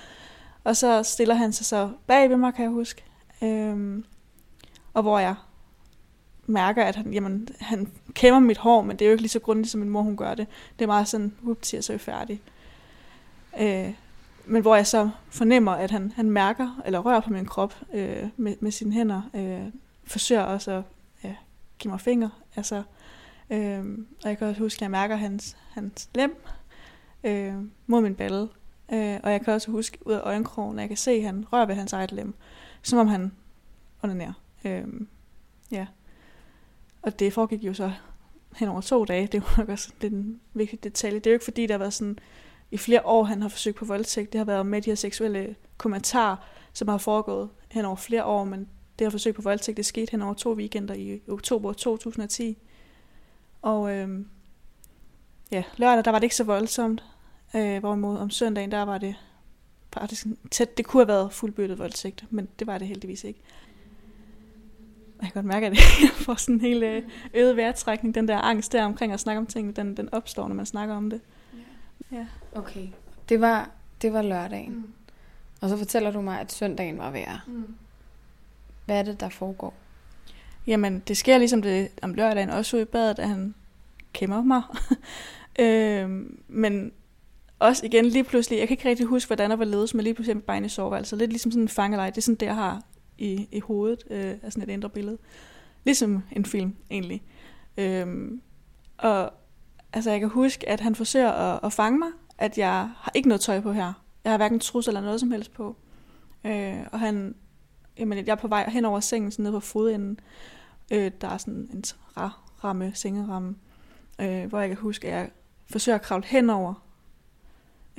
Og 0.63 0.75
så 0.75 1.03
stiller 1.03 1.35
han 1.35 1.53
sig 1.53 1.65
så 1.65 1.89
bag 2.07 2.29
ved 2.29 2.37
mig, 2.37 2.53
kan 2.53 2.63
jeg 2.63 2.71
huske. 2.71 3.03
Øhm, 3.43 4.05
og 4.93 5.01
hvor 5.01 5.19
jeg 5.19 5.35
mærker, 6.45 6.83
at 6.83 6.95
han, 6.95 7.13
jamen, 7.13 7.47
han 7.59 7.91
kæmmer 8.13 8.39
mit 8.39 8.57
hår, 8.57 8.81
men 8.81 8.97
det 8.97 9.05
er 9.05 9.09
jo 9.09 9.11
ikke 9.11 9.21
lige 9.21 9.29
så 9.29 9.39
grundigt, 9.39 9.71
som 9.71 9.79
min 9.79 9.89
mor 9.89 10.01
hun 10.01 10.17
gør 10.17 10.35
det. 10.35 10.47
Det 10.79 10.85
er 10.85 10.87
meget 10.87 11.07
sådan, 11.07 11.35
whoopsie, 11.43 11.79
og 11.79 11.83
så 11.83 11.93
er 11.93 11.97
vi 11.97 12.03
færdig. 12.03 12.41
Øh, 13.59 13.93
men 14.45 14.61
hvor 14.61 14.75
jeg 14.75 14.87
så 14.87 15.09
fornemmer, 15.29 15.71
at 15.71 15.91
han, 15.91 16.11
han 16.15 16.31
mærker 16.31 16.81
eller 16.85 16.99
rører 16.99 17.19
på 17.19 17.29
min 17.29 17.45
krop 17.45 17.75
øh, 17.93 18.29
med, 18.37 18.55
med 18.59 18.71
sine 18.71 18.93
hænder, 18.93 19.21
øh, 19.33 19.73
forsøger 20.03 20.41
også 20.41 20.71
at 20.71 20.83
ja, 21.23 21.35
give 21.79 21.91
mig 21.91 22.01
fingre. 22.01 22.29
Altså, 22.55 22.83
øh, 23.49 23.97
og 24.23 24.29
jeg 24.29 24.37
kan 24.37 24.47
også 24.47 24.61
huske, 24.61 24.77
at 24.77 24.81
jeg 24.81 24.91
mærker 24.91 25.15
hans, 25.15 25.57
hans 25.69 26.09
lem 26.15 26.43
øh, 27.23 27.53
mod 27.87 28.01
min 28.01 28.15
balle. 28.15 28.47
Øh, 28.93 29.19
og 29.23 29.31
jeg 29.31 29.41
kan 29.41 29.53
også 29.53 29.71
huske 29.71 29.97
ud 30.07 30.13
af 30.13 30.19
øjenkrogen, 30.23 30.79
at 30.79 30.81
jeg 30.81 30.89
kan 30.89 30.97
se, 30.97 31.11
at 31.11 31.23
han 31.23 31.45
rører 31.53 31.65
ved 31.65 31.75
hans 31.75 31.93
eget 31.93 32.11
lem, 32.11 32.33
som 32.81 32.99
om 32.99 33.07
han 33.07 33.31
onanerer. 34.03 34.33
Øh, 34.65 34.83
ja. 35.71 35.87
Og 37.01 37.19
det 37.19 37.33
foregik 37.33 37.63
jo 37.63 37.73
så 37.73 37.91
hen 38.55 38.67
over 38.67 38.81
to 38.81 39.05
dage. 39.05 39.27
Det 39.27 39.41
var 39.41 39.53
nok 39.57 39.69
også 39.69 39.91
lidt 40.01 40.13
en 40.13 40.41
vigtig 40.53 40.83
detalje. 40.83 41.19
Det 41.19 41.27
er 41.27 41.31
jo 41.31 41.35
ikke 41.35 41.45
fordi, 41.45 41.67
der 41.67 41.77
var 41.77 41.89
sådan 41.89 42.19
i 42.71 42.77
flere 42.77 43.05
år, 43.05 43.23
han 43.23 43.41
har 43.41 43.49
forsøgt 43.49 43.77
på 43.77 43.85
voldtægt. 43.85 44.33
Det 44.33 44.39
har 44.39 44.45
været 44.45 44.65
med 44.65 44.81
de 44.81 44.89
her 44.89 44.95
seksuelle 44.95 45.55
kommentarer, 45.77 46.35
som 46.73 46.87
har 46.87 46.97
foregået 46.97 47.49
hen 47.71 47.85
over 47.85 47.95
flere 47.95 48.25
år, 48.25 48.43
men 48.43 48.59
det 48.99 49.05
her 49.05 49.09
forsøg 49.09 49.35
på 49.35 49.41
voldtægt, 49.41 49.77
det 49.77 49.85
skete 49.85 50.11
hen 50.11 50.21
over 50.21 50.33
to 50.33 50.53
weekender 50.53 50.93
i 50.93 51.21
oktober 51.27 51.73
2010. 51.73 52.57
Og 53.61 53.95
øh, 53.95 54.25
ja, 55.51 55.63
lørdag, 55.77 56.05
der 56.05 56.11
var 56.11 56.19
det 56.19 56.23
ikke 56.23 56.35
så 56.35 56.43
voldsomt, 56.43 57.03
øh, 57.55 57.79
hvorimod 57.79 58.17
om 58.17 58.29
søndagen, 58.29 58.71
der 58.71 58.81
var 58.81 58.97
det 58.97 59.15
faktisk 59.93 60.27
tæt. 60.51 60.77
Det 60.77 60.85
kunne 60.85 61.01
have 61.01 61.07
været 61.07 61.33
fuldbyrdet 61.33 61.79
voldtægt, 61.79 62.25
men 62.29 62.47
det 62.59 62.67
var 62.67 62.77
det 62.77 62.87
heldigvis 62.87 63.23
ikke. 63.23 63.39
Jeg 65.21 65.31
kan 65.31 65.33
godt 65.33 65.45
mærke, 65.45 65.65
at 65.65 65.73
jeg 66.01 66.09
får 66.11 66.35
sådan 66.35 66.55
en 66.55 66.61
helt 66.61 66.83
øh, 66.83 67.03
øget 67.33 67.57
vejrtrækning. 67.57 68.15
Den 68.15 68.27
der 68.27 68.37
angst 68.37 68.71
der 68.71 68.85
omkring 68.85 69.13
at 69.13 69.19
snakke 69.19 69.39
om 69.39 69.45
ting, 69.45 69.75
den, 69.75 69.97
den 69.97 70.13
opstår, 70.13 70.47
når 70.47 70.55
man 70.55 70.65
snakker 70.65 70.95
om 70.95 71.09
det. 71.09 71.21
Ja. 72.11 72.25
Okay. 72.55 72.87
Det 73.29 73.41
var, 73.41 73.69
det 74.01 74.13
var 74.13 74.21
lørdagen. 74.21 74.73
Mm. 74.75 74.93
Og 75.61 75.69
så 75.69 75.77
fortæller 75.77 76.11
du 76.11 76.21
mig, 76.21 76.39
at 76.39 76.51
søndagen 76.51 76.97
var 76.97 77.11
værre. 77.11 77.39
Mm. 77.47 77.75
Hvad 78.85 78.99
er 78.99 79.03
det, 79.03 79.19
der 79.19 79.29
foregår? 79.29 79.73
Jamen, 80.67 80.99
det 81.07 81.17
sker 81.17 81.37
ligesom 81.37 81.61
det 81.61 81.89
om 82.01 82.13
lørdagen, 82.13 82.49
også 82.49 82.77
ude 82.77 82.81
i 82.81 82.85
badet, 82.85 83.19
at 83.19 83.27
han 83.27 83.55
kæmmer 84.13 84.41
mig. 84.41 84.61
øhm, 85.65 86.39
men 86.47 86.91
også 87.61 87.85
igen 87.85 88.05
lige 88.05 88.23
pludselig, 88.23 88.59
jeg 88.59 88.67
kan 88.67 88.73
ikke 88.73 88.89
rigtig 88.89 89.05
huske, 89.05 89.29
hvordan 89.29 89.49
der 89.49 89.55
var 89.55 89.65
ledes, 89.65 89.93
men 89.93 90.03
lige 90.03 90.13
pludselig 90.13 90.37
med 90.37 90.43
bare 90.43 90.65
i 90.65 90.69
soveværelset. 90.69 91.13
Altså 91.13 91.15
lidt 91.15 91.31
ligesom 91.31 91.51
sådan 91.51 91.63
en 91.63 91.69
fangelej. 91.69 92.09
Det 92.09 92.17
er 92.17 92.21
sådan 92.21 92.35
det, 92.35 92.45
jeg 92.45 92.55
har 92.55 92.81
i, 93.17 93.47
i 93.51 93.59
hovedet 93.59 94.03
øh, 94.09 94.35
af 94.43 94.53
sådan 94.53 94.69
et 94.69 94.73
indre 94.73 94.89
billede. 94.89 95.17
Ligesom 95.83 96.23
en 96.31 96.45
film, 96.45 96.75
egentlig. 96.91 97.23
Øhm, 97.77 98.41
og 98.97 99.33
altså, 99.93 100.11
jeg 100.11 100.19
kan 100.19 100.29
huske, 100.29 100.69
at 100.69 100.79
han 100.79 100.95
forsøger 100.95 101.31
at, 101.31 101.59
at 101.63 101.73
fange 101.73 101.99
mig, 101.99 102.09
at 102.37 102.57
jeg 102.57 102.89
har 102.97 103.11
ikke 103.15 103.27
noget 103.27 103.41
tøj 103.41 103.59
på 103.59 103.71
her. 103.71 103.93
Jeg 104.23 104.31
har 104.31 104.37
hverken 104.37 104.59
trus 104.59 104.87
eller 104.87 105.01
noget 105.01 105.19
som 105.19 105.31
helst 105.31 105.53
på. 105.53 105.75
Øh, 106.45 106.77
og 106.91 106.99
han, 106.99 107.35
jamen, 107.99 108.17
jeg 108.17 108.31
er 108.31 108.35
på 108.35 108.47
vej 108.47 108.69
hen 108.69 108.85
over 108.85 108.99
sengen, 108.99 109.31
sådan 109.31 109.43
nede 109.43 109.53
på 109.53 109.59
fodenden. 109.59 110.19
Øh, 110.93 111.11
der 111.21 111.27
er 111.27 111.37
sådan 111.37 111.69
en 111.73 111.83
ramme, 112.63 112.91
sengeramme, 112.95 113.55
øh, 114.21 114.45
hvor 114.45 114.59
jeg 114.59 114.69
kan 114.69 114.77
huske, 114.77 115.07
at 115.07 115.13
jeg 115.13 115.29
forsøger 115.71 115.95
at 115.95 116.01
kravle 116.01 116.25
henover. 116.25 116.90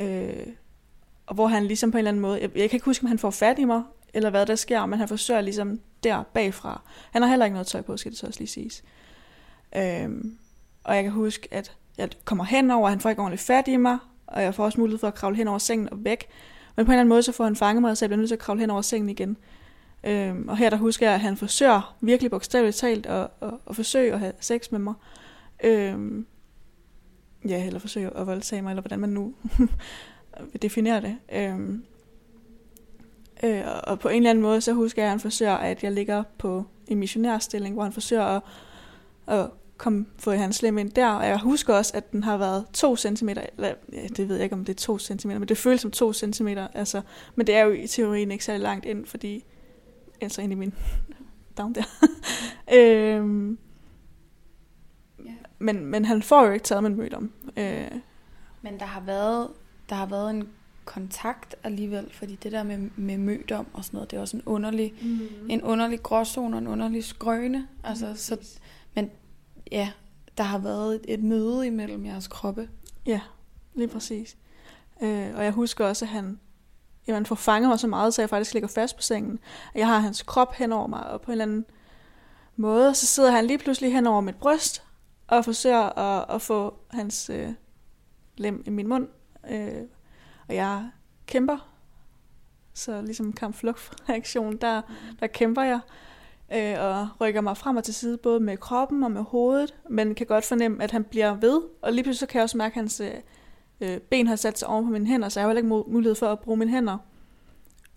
Øh, 0.02 0.46
og 1.26 1.34
hvor 1.34 1.46
han 1.46 1.66
ligesom 1.66 1.90
på 1.90 1.96
en 1.96 1.98
eller 1.98 2.10
anden 2.10 2.22
måde, 2.22 2.40
jeg, 2.40 2.50
jeg 2.56 2.70
kan 2.70 2.76
ikke 2.76 2.84
huske, 2.84 3.04
om 3.04 3.08
han 3.08 3.18
får 3.18 3.30
fat 3.30 3.58
i 3.58 3.64
mig, 3.64 3.82
eller 4.14 4.30
hvad 4.30 4.46
der 4.46 4.54
sker, 4.54 4.86
men 4.86 4.98
han 4.98 5.08
forsøger 5.08 5.40
ligesom 5.40 5.80
der 6.04 6.22
bagfra. 6.22 6.82
Han 7.10 7.22
har 7.22 7.28
heller 7.28 7.44
ikke 7.44 7.54
noget 7.54 7.66
tøj 7.66 7.80
på, 7.80 7.96
skal 7.96 8.10
det 8.12 8.18
så 8.18 8.26
også 8.26 8.40
lige 8.40 8.48
siges. 8.48 8.82
Øh, 9.76 10.08
og 10.84 10.94
jeg 10.94 11.02
kan 11.02 11.12
huske, 11.12 11.48
at 11.50 11.76
jeg 11.98 12.08
kommer 12.24 12.44
henover, 12.44 12.88
han 12.88 13.00
får 13.00 13.10
ikke 13.10 13.22
ordentligt 13.22 13.42
fat 13.42 13.68
i 13.68 13.76
mig, 13.76 13.98
og 14.26 14.42
jeg 14.42 14.54
får 14.54 14.64
også 14.64 14.80
mulighed 14.80 14.98
for 14.98 15.06
at 15.06 15.14
kravle 15.14 15.36
hen 15.36 15.48
over 15.48 15.58
sengen 15.58 15.88
og 15.92 16.04
væk. 16.04 16.26
Men 16.76 16.86
på 16.86 16.90
en 16.90 16.94
eller 16.94 17.00
anden 17.00 17.08
måde, 17.08 17.22
så 17.22 17.32
får 17.32 17.44
han 17.44 17.56
fanget 17.56 17.82
mig, 17.82 17.96
så 17.96 18.04
jeg 18.04 18.08
bliver 18.10 18.18
nødt 18.18 18.28
til 18.28 18.34
at 18.34 18.40
kravle 18.40 18.60
hen 18.60 18.70
over 18.70 18.82
sengen 18.82 19.08
igen. 19.08 19.36
Øhm, 20.04 20.48
og 20.48 20.56
her 20.56 20.70
der 20.70 20.76
husker 20.76 21.06
jeg, 21.06 21.14
at 21.14 21.20
han 21.20 21.36
forsøger 21.36 21.96
virkelig 22.00 22.30
bogstaveligt 22.30 22.76
talt 22.76 23.06
at, 23.06 23.28
at, 23.40 23.50
at 23.70 23.76
forsøge 23.76 24.12
at 24.12 24.18
have 24.18 24.32
sex 24.40 24.70
med 24.70 24.78
mig. 24.78 24.94
Øhm, 25.64 26.26
ja, 27.48 27.66
eller 27.66 27.80
forsøge 27.80 28.16
at 28.16 28.26
voldtage 28.26 28.62
mig, 28.62 28.70
eller 28.70 28.82
hvordan 28.82 29.00
man 29.00 29.10
nu 29.10 29.34
vil 30.52 30.62
definere 30.62 31.00
det. 31.00 31.16
Øhm, 31.32 31.84
øh, 33.42 33.62
og 33.84 33.98
på 33.98 34.08
en 34.08 34.16
eller 34.16 34.30
anden 34.30 34.42
måde, 34.42 34.60
så 34.60 34.72
husker 34.72 35.02
jeg, 35.02 35.06
at 35.06 35.10
han 35.10 35.20
forsøger, 35.20 35.54
at 35.54 35.82
jeg 35.82 35.92
ligger 35.92 36.22
på 36.38 36.64
en 36.86 36.98
missionærstilling, 36.98 37.74
hvor 37.74 37.82
han 37.82 37.92
forsøger 37.92 38.22
at, 38.22 38.42
at 39.26 39.50
kom, 39.82 40.06
få 40.18 40.32
hans 40.32 40.56
slem 40.56 40.78
ind 40.78 40.90
der, 40.90 41.08
og 41.08 41.26
jeg 41.26 41.38
husker 41.38 41.74
også, 41.74 41.92
at 41.96 42.12
den 42.12 42.24
har 42.24 42.36
været 42.36 42.66
2 42.72 42.96
cm, 42.96 43.28
eller 43.28 43.74
ja, 43.92 44.06
det 44.16 44.28
ved 44.28 44.36
jeg 44.36 44.44
ikke, 44.44 44.54
om 44.54 44.64
det 44.64 44.72
er 44.72 44.78
2 44.78 44.98
cm, 44.98 45.28
men 45.28 45.48
det 45.48 45.58
føles 45.58 45.80
som 45.80 45.90
2 45.90 46.12
cm, 46.12 46.48
altså, 46.74 47.02
men 47.34 47.46
det 47.46 47.54
er 47.54 47.64
jo 47.64 47.72
i 47.72 47.86
teorien 47.86 48.30
ikke 48.30 48.44
særlig 48.44 48.62
langt 48.62 48.84
ind, 48.84 49.06
fordi, 49.06 49.44
altså 50.20 50.42
ind 50.42 50.52
i 50.52 50.54
min 50.54 50.74
down 51.58 51.74
der. 51.74 51.84
øhm 52.78 53.58
men, 55.62 55.86
men 55.86 56.04
han 56.04 56.22
får 56.22 56.46
jo 56.46 56.52
ikke 56.52 56.64
taget 56.64 56.82
min 56.82 56.96
mødom. 56.96 57.32
Øh. 57.56 57.90
Men 58.62 58.78
der 58.80 58.86
har 58.86 59.00
været, 59.00 59.48
der 59.88 59.94
har 59.94 60.06
været 60.06 60.30
en 60.30 60.48
kontakt 60.84 61.54
alligevel, 61.62 62.10
fordi 62.12 62.36
det 62.36 62.52
der 62.52 62.62
med, 62.62 62.78
med 62.96 63.18
mødom 63.18 63.66
og 63.72 63.84
sådan 63.84 63.96
noget, 63.96 64.10
det 64.10 64.16
er 64.16 64.20
også 64.20 64.36
en 64.36 64.42
underlig, 64.46 64.94
mm. 65.02 65.50
en 65.50 65.62
underlig 65.62 66.02
gråzone 66.02 66.56
og 66.56 66.58
en 66.58 66.66
underlig 66.66 67.04
skrøne. 67.04 67.68
Altså, 67.84 68.06
mm. 68.08 68.16
så, 68.16 68.36
men 68.94 69.10
ja, 69.72 69.90
der 70.38 70.44
har 70.44 70.58
været 70.58 70.94
et, 70.94 71.04
et 71.08 71.22
møde 71.22 71.66
imellem 71.66 72.06
jeres 72.06 72.28
kroppe. 72.28 72.68
Ja, 73.06 73.20
lige 73.74 73.88
præcis. 73.88 74.36
Øh, 75.02 75.28
og 75.34 75.44
jeg 75.44 75.52
husker 75.52 75.86
også, 75.86 76.04
at 76.04 76.08
han 76.08 76.38
jamen, 77.06 77.26
får 77.26 77.34
fanget 77.34 77.68
mig 77.68 77.80
så 77.80 77.86
meget, 77.86 78.14
så 78.14 78.22
jeg 78.22 78.30
faktisk 78.30 78.54
ligger 78.54 78.68
fast 78.68 78.96
på 78.96 79.02
sengen. 79.02 79.38
Jeg 79.74 79.86
har 79.86 79.98
hans 79.98 80.22
krop 80.22 80.54
hen 80.54 80.72
over 80.72 80.86
mig, 80.86 81.06
og 81.06 81.20
på 81.20 81.30
en 81.30 81.32
eller 81.32 81.44
anden 81.44 81.64
måde, 82.56 82.94
så 82.94 83.06
sidder 83.06 83.30
han 83.30 83.46
lige 83.46 83.58
pludselig 83.58 83.92
hen 83.92 84.06
over 84.06 84.20
mit 84.20 84.36
bryst, 84.36 84.82
og 85.36 85.44
forsøger 85.44 85.98
at, 85.98 86.34
at 86.34 86.42
få 86.42 86.74
hans 86.90 87.30
øh, 87.30 87.48
lem 88.36 88.62
i 88.66 88.70
min 88.70 88.88
mund. 88.88 89.08
Øh, 89.50 89.82
og 90.48 90.54
jeg 90.54 90.90
kæmper. 91.26 91.68
Så 92.74 93.02
ligesom 93.02 93.32
kamp-flugt-reaktion, 93.32 94.56
der, 94.56 94.82
der 95.20 95.26
kæmper 95.26 95.62
jeg 95.62 95.80
øh, 96.54 96.84
og 96.84 97.08
rykker 97.20 97.40
mig 97.40 97.56
frem 97.56 97.76
og 97.76 97.84
til 97.84 97.94
side, 97.94 98.16
både 98.16 98.40
med 98.40 98.56
kroppen 98.56 99.02
og 99.02 99.10
med 99.10 99.22
hovedet, 99.22 99.74
men 99.90 100.14
kan 100.14 100.26
godt 100.26 100.44
fornemme, 100.44 100.82
at 100.82 100.90
han 100.90 101.04
bliver 101.04 101.34
ved, 101.34 101.60
og 101.82 101.92
lige 101.92 102.02
pludselig 102.02 102.18
så 102.18 102.26
kan 102.26 102.38
jeg 102.38 102.42
også 102.42 102.58
mærke, 102.58 102.72
at 102.72 102.76
hans 102.76 103.00
øh, 103.00 103.10
øh 103.80 104.00
ben 104.00 104.26
har 104.26 104.36
sat 104.36 104.58
sig 104.58 104.68
oven 104.68 104.84
på 104.84 104.90
mine 104.90 105.06
hænder, 105.06 105.28
så 105.28 105.40
jeg 105.40 105.44
har 105.44 105.54
heller 105.54 105.74
ikke 105.84 105.92
mulighed 105.92 106.14
for 106.14 106.26
at 106.26 106.40
bruge 106.40 106.56
mine 106.56 106.70
hænder. 106.70 106.98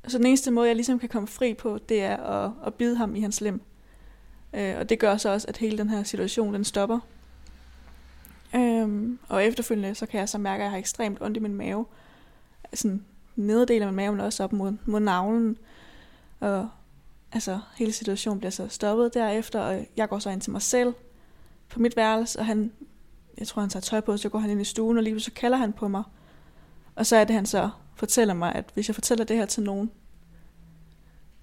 Så 0.07 0.17
den 0.17 0.25
eneste 0.25 0.51
måde, 0.51 0.67
jeg 0.67 0.75
ligesom 0.75 0.99
kan 0.99 1.09
komme 1.09 1.27
fri 1.27 1.53
på, 1.53 1.77
det 1.89 2.03
er 2.03 2.17
at, 2.17 2.51
at 2.65 2.73
bide 2.73 2.95
ham 2.95 3.15
i 3.15 3.21
hans 3.21 3.41
lem. 3.41 3.61
Øh, 4.53 4.75
og 4.79 4.89
det 4.89 4.99
gør 4.99 5.17
så 5.17 5.29
også, 5.29 5.47
at 5.47 5.57
hele 5.57 5.77
den 5.77 5.89
her 5.89 6.03
situation, 6.03 6.53
den 6.53 6.63
stopper. 6.63 6.99
Øhm, 8.55 9.19
Og 9.29 9.43
efterfølgende, 9.45 9.95
så 9.95 10.05
kan 10.05 10.19
jeg 10.19 10.29
så 10.29 10.37
mærke, 10.37 10.61
at 10.61 10.63
jeg 10.63 10.71
har 10.71 10.77
ekstremt 10.77 11.21
ondt 11.21 11.37
i 11.37 11.39
min 11.39 11.55
mave. 11.55 11.85
Sådan 12.73 13.05
nederdel 13.35 13.81
af 13.81 13.87
min 13.87 13.95
mave, 13.95 14.11
men 14.11 14.21
også 14.21 14.43
op 14.43 14.53
mod, 14.53 14.73
mod 14.85 14.99
navlen. 14.99 15.57
Og 16.39 16.69
altså, 17.31 17.59
hele 17.77 17.91
situationen 17.91 18.39
bliver 18.39 18.51
så 18.51 18.67
stoppet 18.67 19.13
derefter, 19.13 19.59
og 19.59 19.87
jeg 19.97 20.09
går 20.09 20.19
så 20.19 20.29
ind 20.29 20.41
til 20.41 20.51
mig 20.51 20.61
selv 20.61 20.93
på 21.69 21.79
mit 21.79 21.95
værelse, 21.95 22.39
og 22.39 22.45
han, 22.45 22.71
jeg 23.37 23.47
tror, 23.47 23.61
han 23.61 23.69
tager 23.69 23.81
tøj 23.81 23.99
på, 23.99 24.17
så 24.17 24.29
går 24.29 24.39
han 24.39 24.49
ind 24.49 24.61
i 24.61 24.63
stuen, 24.63 24.97
og 24.97 25.03
lige 25.03 25.19
så 25.19 25.31
kalder 25.31 25.57
han 25.57 25.73
på 25.73 25.87
mig. 25.87 26.03
Og 26.95 27.05
så 27.05 27.15
er 27.15 27.23
det, 27.23 27.35
han 27.35 27.45
så 27.45 27.69
fortæller 27.95 28.33
mig, 28.33 28.55
at 28.55 28.65
hvis 28.73 28.89
jeg 28.89 28.95
fortæller 28.95 29.25
det 29.25 29.37
her 29.37 29.45
til 29.45 29.63
nogen, 29.63 29.91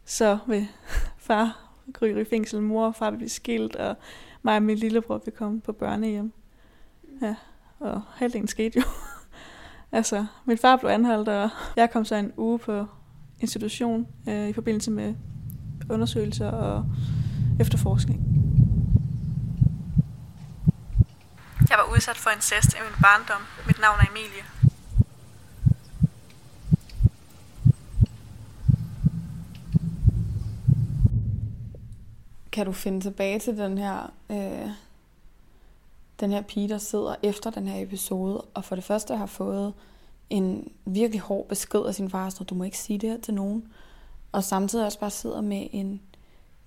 så 0.05 0.39
vil 0.47 0.69
far 1.29 1.73
ryge 2.03 2.21
i 2.21 2.25
fængsel, 2.25 2.63
mor 2.63 2.87
og 2.87 2.95
far 2.95 3.11
vil 3.11 3.17
blive 3.17 3.29
skilt, 3.29 3.77
og 3.77 3.97
mig 4.43 4.57
og 4.57 4.63
min 4.63 4.77
lillebror 4.77 5.23
vil 5.25 5.35
komme 5.35 5.61
på 5.61 5.73
børnehjem. 5.73 6.33
Ja, 7.23 7.35
og 7.81 8.03
halvdelen 8.15 8.49
skete 8.49 8.79
jo. 8.79 8.85
altså, 9.99 10.27
min 10.45 10.59
far 10.59 10.77
blev 10.77 10.91
anholdt, 10.91 11.29
og 11.29 11.51
jeg 11.77 11.91
kom 11.91 12.05
så 12.05 12.15
en 12.15 12.33
uge 12.37 12.59
på 12.59 12.87
institution 13.41 14.07
øh, 14.29 14.49
i 14.49 14.53
forbindelse 14.53 14.91
med 14.91 15.15
undersøgelser 15.91 16.51
og 16.51 16.85
efterforskning. 17.61 18.21
Jeg 21.71 21.79
var 21.79 21.95
udsat 21.95 22.17
for 22.17 22.31
incest 22.31 22.73
i 22.75 22.77
min 22.81 23.03
barndom. 23.03 23.43
Mit 23.67 23.81
navn 23.81 24.01
er 24.01 24.11
Emilie. 24.11 24.45
Kan 32.53 32.67
du 32.67 32.73
finde 32.73 33.01
tilbage 33.01 33.39
til 33.39 33.57
den 33.57 33.79
her, 33.79 34.13
øh, 34.31 34.71
den 36.23 36.31
her 36.31 36.43
pige, 36.43 36.69
der 36.69 36.79
sidder 36.79 37.15
efter 37.23 37.51
den 37.51 37.69
her 37.69 37.83
episode, 37.83 38.41
og 38.41 38.65
for 38.65 38.75
det 38.75 38.85
første 38.85 39.17
har 39.17 39.27
fået 39.27 39.75
en 40.31 40.73
virkelig 40.85 41.21
hård 41.21 41.49
besked 41.49 41.81
af 41.81 41.95
sin 41.95 42.11
far, 42.11 42.31
så 42.31 42.45
du 42.45 42.55
må 42.55 42.65
ikke 42.65 42.79
sige 42.79 42.99
det 42.99 43.11
her 43.11 43.21
til 43.21 43.35
nogen, 43.35 43.69
og 44.33 44.45
samtidig 44.45 44.85
også 44.87 45.01
bare 45.01 45.11
sidder 45.11 45.41
med 45.41 45.67
en 45.73 46.01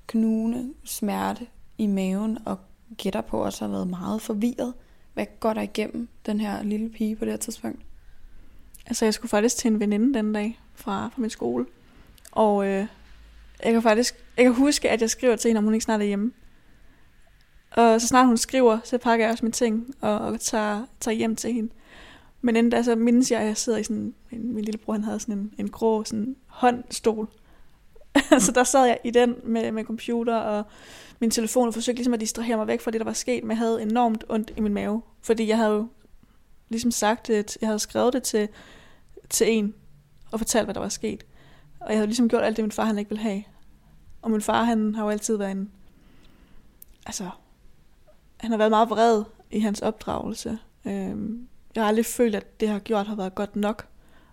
knugende 0.08 0.74
smerte 0.84 1.48
i 1.78 1.88
maven, 1.88 2.38
og 2.46 2.58
gætter 2.98 3.22
på 3.22 3.44
at 3.44 3.60
har 3.60 3.68
været 3.68 3.88
meget 3.88 4.22
forvirret. 4.22 4.74
Hvad 5.14 5.26
går 5.40 5.54
der 5.54 5.62
igennem 5.62 6.08
den 6.26 6.40
her 6.40 6.64
lille 6.64 6.90
pige 6.90 7.16
på 7.16 7.26
det 7.26 7.34
her 7.34 7.38
tidspunkt? 7.38 7.82
Altså, 8.86 9.06
jeg 9.06 9.14
skulle 9.14 9.30
faktisk 9.30 9.58
til 9.58 9.72
en 9.72 9.80
veninde 9.80 10.14
den 10.14 10.34
dag 10.34 10.60
fra, 10.74 11.08
fra 11.08 11.22
min 11.22 11.30
skole. 11.30 11.66
Og 12.32 12.66
øh, 12.68 12.88
jeg 13.64 13.74
kan 13.74 13.82
faktisk 13.82 14.26
jeg 14.38 14.46
kan 14.46 14.54
huske, 14.54 14.90
at 14.90 15.02
jeg 15.02 15.10
skriver 15.10 15.36
til 15.36 15.50
hende, 15.50 15.60
om 15.60 15.64
hun 15.64 15.74
ikke 15.74 15.84
snart 15.84 16.02
er 16.02 16.06
hjemme. 16.06 16.32
Og 17.76 18.02
så 18.02 18.08
snart 18.08 18.28
hun 18.28 18.38
skriver, 18.38 18.80
så 18.84 18.98
pakker 18.98 19.26
jeg 19.26 19.32
også 19.32 19.46
mine 19.46 19.52
ting 19.52 19.96
og, 20.02 20.20
og 20.20 20.40
tager, 20.40 20.86
tager 21.00 21.16
hjem 21.16 21.36
til 21.36 21.54
hende. 21.54 21.74
Men 22.42 22.56
inden 22.56 22.70
da, 22.70 22.84
så 22.84 22.96
mindes 22.96 23.32
jeg, 23.32 23.40
at 23.40 23.48
jeg 23.48 23.58
sidder 23.58 23.80
i 23.80 23.84
sådan, 23.84 24.14
min 24.32 24.66
lillebror 24.66 24.94
han 24.94 25.04
havde 25.04 25.20
sådan 25.20 25.36
en, 25.36 25.54
en 25.58 25.70
grå 25.70 26.04
sådan 26.04 26.36
håndstol. 26.48 27.28
så 28.40 28.52
der 28.56 28.64
sad 28.64 28.86
jeg 28.86 28.98
i 29.04 29.12
den 29.12 29.36
med, 29.44 29.72
med 29.72 29.84
computer 29.84 30.36
og 30.36 30.64
min 31.20 31.32
telefon 31.32 31.68
og 31.68 31.74
forsøgte 31.74 31.98
ligesom 31.98 32.14
at 32.14 32.20
distrahere 32.20 32.58
mig 32.58 32.68
væk 32.68 32.82
fra 32.82 32.92
det, 32.92 33.00
der 33.00 33.06
var 33.06 33.14
sket, 33.14 33.44
men 33.44 33.52
jeg 33.52 33.58
havde 33.58 33.82
enormt 33.82 34.24
ondt 34.30 34.54
i 34.58 34.62
min 34.62 34.74
mave. 34.74 35.02
Fordi 35.22 35.48
jeg 35.48 35.58
havde 35.58 35.72
jo 35.72 35.88
ligesom 36.70 36.92
sagt, 36.92 37.28
det, 37.28 37.58
jeg 37.62 37.68
havde 37.68 37.80
skrevet 37.80 38.14
det 38.14 38.24
til, 38.24 38.50
til 39.30 39.52
en 39.52 39.74
og 40.32 40.40
fortalt, 40.40 40.66
hvad 40.66 40.74
der 40.74 40.82
var 40.82 40.90
sket. 40.90 41.26
Og 41.80 41.90
jeg 41.90 41.98
havde 41.98 42.08
ligesom 42.08 42.30
gjort 42.30 42.44
alt 42.44 42.58
det, 42.58 42.64
min 42.64 42.72
far 42.72 42.86
han 42.86 42.98
ikke 42.98 43.10
ville 43.10 43.24
have. 43.24 43.44
Og 44.22 44.32
min 44.32 44.42
far, 44.42 44.64
han 44.64 44.96
har 44.96 45.04
jo 45.04 45.10
altid 45.10 45.38
været 45.38 45.52
en... 45.52 45.72
Altså, 47.06 47.30
han 48.38 48.52
har 48.52 48.58
været 48.58 48.72
meget 48.72 48.90
vred 48.90 49.24
i 49.52 49.60
hans 49.60 49.82
opdragelse. 49.82 50.58
Øhm, 50.86 51.48
jeg 51.76 51.84
har 51.84 51.88
aldrig 51.88 52.06
følt, 52.06 52.36
at 52.36 52.60
det 52.60 52.70
har 52.70 52.80
gjort 52.80 53.08
har 53.08 53.16
været 53.16 53.36
godt 53.36 53.56
nok. 53.56 53.88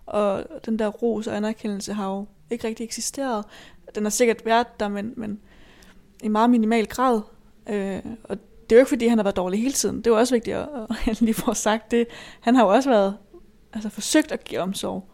Og 0.05 0.45
den 0.65 0.79
der 0.79 0.87
ros 0.87 1.27
og 1.27 1.35
anerkendelse 1.35 1.93
har 1.93 2.09
jo 2.09 2.25
ikke 2.49 2.67
rigtig 2.67 2.83
eksisteret. 2.83 3.45
Den 3.95 4.03
har 4.03 4.09
sikkert 4.09 4.45
været 4.45 4.79
der, 4.79 4.87
men, 4.87 5.13
men 5.17 5.39
i 6.23 6.27
meget 6.27 6.49
minimal 6.49 6.85
grad. 6.85 7.21
Øh, 7.69 8.01
og 8.23 8.37
det 8.63 8.71
er 8.71 8.75
jo 8.75 8.79
ikke, 8.79 8.89
fordi 8.89 9.07
han 9.07 9.17
har 9.17 9.23
været 9.23 9.35
dårlig 9.35 9.61
hele 9.61 9.73
tiden. 9.73 9.97
Det 9.97 10.07
er 10.07 10.11
jo 10.11 10.17
også 10.17 10.35
vigtigt 10.35 10.57
at, 10.57 10.67
at 11.07 11.21
lige 11.21 11.33
få 11.33 11.53
sagt 11.53 11.91
det. 11.91 12.07
Han 12.41 12.55
har 12.55 12.63
jo 12.63 12.69
også 12.69 12.89
været, 12.89 13.17
altså 13.73 13.89
forsøgt 13.89 14.31
at 14.31 14.43
give 14.43 14.59
omsorg. 14.59 15.09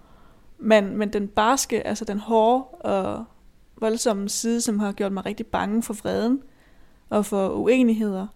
Men, 0.58 0.98
men 0.98 1.13
den 1.13 1.27
barske, 1.27 1.88
altså 1.88 2.05
den 2.05 2.19
hårde 2.19 2.63
og 2.63 3.25
voldsomme 3.77 4.29
side, 4.29 4.62
som 4.62 4.79
har 4.79 4.91
gjort 4.91 5.12
mig 5.12 5.25
rigtig 5.25 5.48
bange 5.48 5.84
for 5.84 5.93
freden 5.93 6.41
og 7.10 7.25
for 7.25 7.50
uenigheder, 7.50 8.27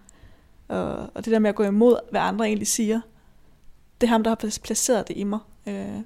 og, 0.74 1.10
og 1.13 1.25
det 1.25 1.32
der 1.32 1.39
med 1.39 1.50
at 1.50 1.56
gå 1.56 1.63
imod, 1.63 2.00
hvad 2.12 2.22
andre 2.22 2.46
egentlig 2.46 2.68
siger, 2.68 3.01
det 4.01 4.08
er 4.08 4.12
ham, 4.12 4.24
der 4.24 4.32
har 4.32 4.36
placeret 4.63 5.08
det 5.08 5.18
i 5.18 5.24
mig. 5.24 5.39
Øh, 5.68 6.00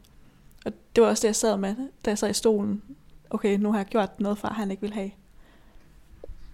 og 0.65 0.73
det 0.95 1.03
var 1.03 1.09
også 1.09 1.21
det, 1.21 1.27
jeg 1.27 1.35
sad 1.35 1.57
med, 1.57 1.75
da 2.05 2.09
jeg 2.09 2.17
sad 2.17 2.29
i 2.29 2.33
stolen. 2.33 2.81
Okay, 3.29 3.57
nu 3.57 3.71
har 3.71 3.79
jeg 3.79 3.85
gjort 3.85 4.19
noget, 4.19 4.37
far 4.37 4.53
han 4.53 4.71
ikke 4.71 4.81
vil 4.81 4.93
have. 4.93 5.11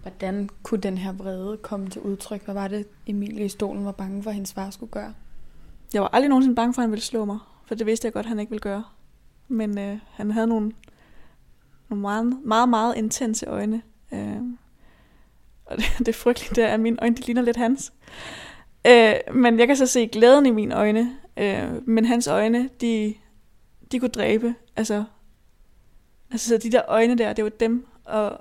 Hvordan 0.02 0.50
kunne 0.62 0.80
den 0.80 0.98
her 0.98 1.12
vrede 1.12 1.56
komme 1.56 1.90
til 1.90 2.00
udtryk? 2.00 2.44
Hvad 2.44 2.54
var 2.54 2.68
det, 2.68 2.86
Emilie 3.06 3.44
i 3.44 3.48
stolen 3.48 3.84
var 3.84 3.92
bange 3.92 4.22
for, 4.22 4.30
at 4.30 4.34
hendes 4.34 4.52
far 4.52 4.70
skulle 4.70 4.92
gøre? 4.92 5.14
Jeg 5.94 6.02
var 6.02 6.08
aldrig 6.12 6.28
nogensinde 6.28 6.56
bange 6.56 6.74
for, 6.74 6.82
at 6.82 6.84
han 6.84 6.90
ville 6.90 7.04
slå 7.04 7.24
mig, 7.24 7.38
for 7.66 7.74
det 7.74 7.86
vidste 7.86 8.06
jeg 8.06 8.12
godt, 8.12 8.26
at 8.26 8.28
han 8.28 8.40
ikke 8.40 8.50
ville 8.50 8.60
gøre. 8.60 8.84
Men 9.48 9.78
øh, 9.78 9.98
han 10.10 10.30
havde 10.30 10.46
nogle, 10.46 10.72
nogle 11.88 12.02
meget, 12.02 12.40
meget, 12.44 12.68
meget 12.68 12.96
intense 12.96 13.46
øjne. 13.46 13.82
Øh, 14.12 14.42
og 15.66 15.76
det, 15.76 15.84
det 15.98 16.08
er 16.08 16.12
frygteligt, 16.12 16.56
det 16.56 16.64
er, 16.64 16.68
at 16.68 16.80
mine 16.80 16.96
øjne 17.02 17.16
de 17.16 17.20
ligner 17.20 17.42
lidt 17.42 17.56
hans. 17.56 17.92
Øh, 18.86 19.14
men 19.34 19.58
jeg 19.58 19.66
kan 19.66 19.76
så 19.76 19.86
se 19.86 20.06
glæden 20.06 20.46
i 20.46 20.50
mine 20.50 20.76
øjne. 20.76 21.16
Øh, 21.36 21.88
men 21.88 22.04
hans 22.04 22.26
øjne, 22.26 22.70
de, 22.80 23.14
de 23.92 23.98
kunne 24.00 24.08
dræbe. 24.08 24.54
Altså, 24.76 25.04
altså 26.30 26.48
så 26.48 26.58
de 26.58 26.72
der 26.72 26.82
øjne 26.88 27.18
der, 27.18 27.32
det 27.32 27.44
var 27.44 27.50
dem. 27.50 27.86
Og 28.04 28.40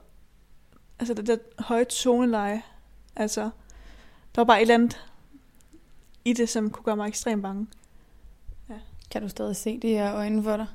altså 1.00 1.14
det 1.14 1.28
der 1.28 1.38
høje 1.60 1.86
toneleje. 1.86 2.62
Altså, 3.16 3.42
der 4.36 4.42
var 4.42 4.44
bare 4.44 4.58
et 4.58 4.62
eller 4.62 4.74
andet 4.74 5.06
i 6.26 6.34
det, 6.34 6.50
som 6.50 6.70
kunne 6.70 6.84
gøre 6.84 6.96
mig 6.96 7.08
ekstremt 7.08 7.42
bange. 7.42 7.68
Ja. 8.70 8.76
Kan 9.12 9.22
du 9.22 9.30
stadig 9.30 9.56
se 9.56 9.80
de 9.80 9.88
her 9.88 10.16
øjne 10.16 10.44
for 10.44 10.58
dig? 10.58 10.68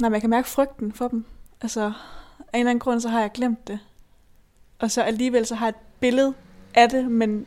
Nej, 0.00 0.08
men 0.08 0.12
jeg 0.12 0.20
kan 0.20 0.30
mærke 0.30 0.48
frygten 0.48 0.92
for 0.92 1.08
dem. 1.08 1.24
Altså, 1.60 1.80
af 2.38 2.58
en 2.58 2.60
eller 2.60 2.70
anden 2.70 2.78
grund, 2.78 3.00
så 3.00 3.08
har 3.08 3.20
jeg 3.20 3.32
glemt 3.32 3.68
det. 3.68 3.78
Og 4.82 4.90
så 4.90 5.02
alligevel, 5.02 5.46
så 5.46 5.54
har 5.54 5.68
et 5.68 5.74
billede 6.00 6.34
af 6.74 6.88
det, 6.88 7.10
men 7.10 7.46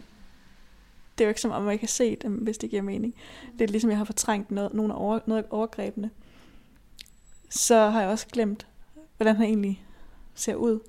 det 1.17 1.23
er 1.23 1.25
jo 1.25 1.29
ikke 1.29 1.41
som 1.41 1.51
om, 1.51 1.63
man 1.63 1.79
kan 1.79 1.87
se 1.87 2.15
det, 2.15 2.31
hvis 2.31 2.57
det 2.57 2.69
giver 2.69 2.81
mening. 2.81 3.15
Det 3.59 3.61
er 3.61 3.67
ligesom, 3.67 3.89
jeg 3.89 3.97
har 3.97 4.05
fortrængt 4.05 4.51
noget, 4.51 4.73
nogle 4.73 4.95
over, 4.95 5.19
noget 5.25 5.45
overgrebene. 5.49 6.09
Så 7.49 7.89
har 7.89 8.01
jeg 8.01 8.09
også 8.09 8.27
glemt, 8.27 8.67
hvordan 9.17 9.35
han 9.35 9.45
egentlig 9.45 9.85
ser 10.35 10.55
ud. 10.55 10.79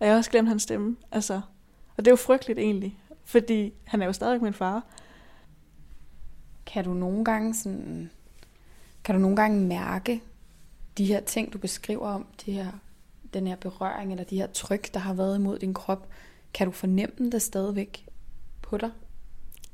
Og 0.00 0.06
jeg 0.06 0.10
har 0.10 0.18
også 0.18 0.30
glemt 0.30 0.48
hans 0.48 0.62
stemme. 0.62 0.96
Altså, 1.12 1.34
og 1.96 2.04
det 2.04 2.06
er 2.06 2.12
jo 2.12 2.16
frygteligt 2.16 2.58
egentlig, 2.58 3.00
fordi 3.24 3.72
han 3.84 4.02
er 4.02 4.06
jo 4.06 4.12
stadig 4.12 4.42
min 4.42 4.54
far. 4.54 4.86
Kan 6.66 6.84
du 6.84 6.94
nogle 6.94 7.24
gange 7.24 7.54
sådan, 7.54 8.10
kan 9.04 9.14
du 9.14 9.20
nogle 9.20 9.36
gange 9.36 9.60
mærke 9.60 10.22
de 10.98 11.04
her 11.04 11.20
ting, 11.20 11.52
du 11.52 11.58
beskriver 11.58 12.08
om, 12.08 12.26
de 12.46 12.52
her, 12.52 12.72
den 13.34 13.46
her 13.46 13.56
berøring, 13.56 14.10
eller 14.10 14.24
de 14.24 14.36
her 14.36 14.46
tryk, 14.46 14.94
der 14.94 15.00
har 15.00 15.14
været 15.14 15.38
imod 15.38 15.58
din 15.58 15.74
krop, 15.74 16.08
kan 16.54 16.66
du 16.66 16.72
fornemme 16.72 17.30
det 17.30 17.42
stadigvæk 17.42 18.06
på 18.62 18.76
dig? 18.76 18.90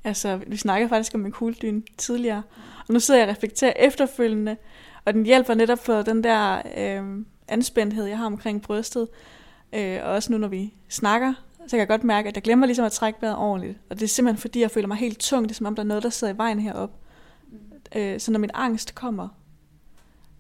Altså, 0.05 0.37
vi 0.47 0.57
snakkede 0.57 0.89
faktisk 0.89 1.15
om 1.15 1.27
en 1.27 1.33
kugledyne 1.33 1.83
tidligere, 1.97 2.43
og 2.89 2.95
nu 2.95 3.01
sidder 3.01 3.21
jeg 3.21 3.29
og 3.29 3.31
reflekterer 3.31 3.73
efterfølgende, 3.77 4.57
og 5.05 5.15
den 5.15 5.27
hjælper 5.27 5.55
netop 5.55 5.79
for 5.79 6.03
den 6.03 6.25
der 6.25 6.63
øh, 6.77 7.25
anspændthed, 7.49 8.05
jeg 8.05 8.19
har 8.19 8.27
omkring 8.27 8.63
brystet, 8.63 9.09
øh, 9.73 9.99
og 10.03 10.11
også 10.11 10.33
nu, 10.33 10.39
når 10.39 10.49
vi 10.49 10.75
snakker, 10.89 11.35
så 11.69 11.71
kan 11.71 11.79
jeg 11.79 11.89
godt 11.89 12.05
mærke, 12.05 12.29
at 12.29 12.35
jeg 12.35 12.43
glemmer 12.43 12.67
ligesom 12.67 12.85
at 12.85 12.93
trække 12.93 13.23
vejret 13.23 13.37
ordentligt. 13.37 13.79
Og 13.91 13.97
det 13.97 14.05
er 14.05 14.09
simpelthen 14.09 14.41
fordi, 14.41 14.61
jeg 14.61 14.71
føler 14.71 14.89
mig 14.89 14.97
helt 14.97 15.19
tung. 15.19 15.45
Det 15.45 15.51
er 15.51 15.55
som 15.55 15.67
om, 15.67 15.75
der 15.75 15.83
er 15.83 15.87
noget, 15.87 16.03
der 16.03 16.09
sidder 16.09 16.35
i 16.35 16.37
vejen 16.37 16.61
heroppe. 16.61 16.97
Øh, 17.97 18.21
så 18.21 18.33
når 18.33 18.39
min 18.39 18.51
angst 18.55 18.95
kommer, 18.95 19.29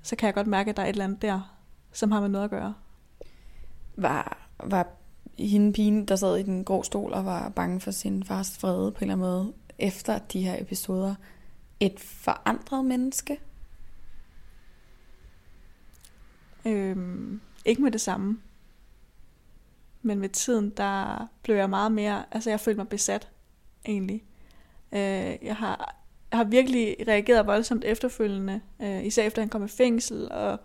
så 0.03 0.17
kan 0.17 0.27
jeg 0.27 0.35
godt 0.35 0.47
mærke, 0.47 0.71
at 0.71 0.77
der 0.77 0.83
er 0.83 0.87
et 0.87 0.93
eller 0.93 1.05
andet 1.05 1.23
der, 1.23 1.59
som 1.93 2.11
har 2.11 2.21
med 2.21 2.29
noget 2.29 2.45
at 2.45 2.51
gøre. 2.51 2.75
Var, 3.99 4.49
var 4.65 4.87
hende 5.39 5.73
pigen, 5.73 6.05
der 6.05 6.17
sad 6.17 6.37
i 6.37 6.43
den 6.43 6.65
grå 6.65 6.83
stol 6.83 7.13
og 7.13 7.25
var 7.25 7.49
bange 7.49 7.81
for 7.81 7.91
sin 7.91 8.25
fars 8.25 8.59
fred 8.59 8.91
på 8.93 8.99
en 8.99 9.11
eller 9.11 9.15
anden 9.15 9.19
måde, 9.19 9.53
efter 9.79 10.19
de 10.19 10.43
her 10.43 10.61
episoder, 10.61 11.15
et 11.81 12.01
forandret 12.01 12.85
menneske? 12.85 13.41
Øhm, 16.65 17.41
ikke 17.65 17.83
med 17.83 17.91
det 17.91 18.01
samme. 18.01 18.41
Men 20.03 20.19
med 20.19 20.29
tiden, 20.29 20.71
der 20.71 21.27
blev 21.43 21.57
jeg 21.57 21.71
meget 21.71 21.93
mere, 21.93 22.25
altså 22.31 22.51
jeg 22.51 22.61
følte 22.61 22.79
mig 22.79 22.89
besat, 22.89 23.29
egentlig. 23.87 24.25
Øh, 24.93 25.37
jeg 25.43 25.57
har 25.57 25.99
jeg 26.31 26.39
har 26.39 26.45
virkelig 26.45 26.97
reageret 27.09 27.47
voldsomt 27.47 27.85
efterfølgende, 27.85 28.61
øh, 28.83 29.05
især 29.05 29.23
efter 29.23 29.43
han 29.43 29.49
kom 29.49 29.65
i 29.65 29.69
fængsel, 29.69 30.33
og 30.33 30.61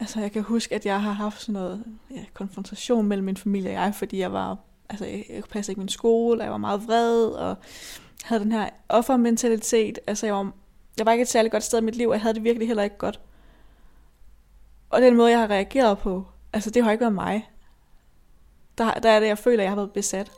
altså 0.00 0.20
jeg 0.20 0.32
kan 0.32 0.42
huske, 0.42 0.74
at 0.74 0.86
jeg 0.86 1.02
har 1.02 1.12
haft 1.12 1.40
sådan 1.40 1.52
noget 1.52 1.84
ja, 2.10 2.24
konfrontation 2.34 3.06
mellem 3.06 3.24
min 3.24 3.36
familie 3.36 3.70
og 3.70 3.74
jeg, 3.74 3.94
fordi 3.94 4.18
jeg 4.18 4.32
var, 4.32 4.56
altså 4.88 5.04
jeg, 5.04 5.24
jeg 5.28 5.44
passede 5.44 5.72
ikke 5.72 5.80
min 5.80 5.88
skole, 5.88 6.40
og 6.40 6.44
jeg 6.44 6.52
var 6.52 6.58
meget 6.58 6.86
vred, 6.86 7.26
og 7.26 7.56
havde 8.24 8.40
den 8.40 8.52
her 8.52 8.68
offermentalitet. 8.88 9.98
Altså, 10.06 10.26
jeg 10.26 10.34
var, 10.34 10.52
jeg 10.98 11.06
var 11.06 11.12
ikke 11.12 11.22
et 11.22 11.28
særligt 11.28 11.52
godt 11.52 11.62
sted 11.62 11.78
i 11.78 11.84
mit 11.84 11.96
liv, 11.96 12.08
og 12.08 12.14
jeg 12.14 12.22
havde 12.22 12.34
det 12.34 12.44
virkelig 12.44 12.68
heller 12.68 12.82
ikke 12.82 12.98
godt. 12.98 13.20
Og 14.90 15.02
den 15.02 15.16
måde, 15.16 15.30
jeg 15.30 15.40
har 15.40 15.50
reageret 15.50 15.98
på, 15.98 16.26
altså, 16.52 16.70
det 16.70 16.84
har 16.84 16.92
ikke 16.92 17.02
været 17.02 17.14
mig. 17.14 17.50
Der, 18.78 18.94
der 18.94 19.10
er 19.10 19.20
det, 19.20 19.26
jeg 19.26 19.38
føler, 19.38 19.58
at 19.58 19.64
jeg 19.64 19.70
har 19.70 19.76
været 19.76 19.92
besat. 19.92 20.32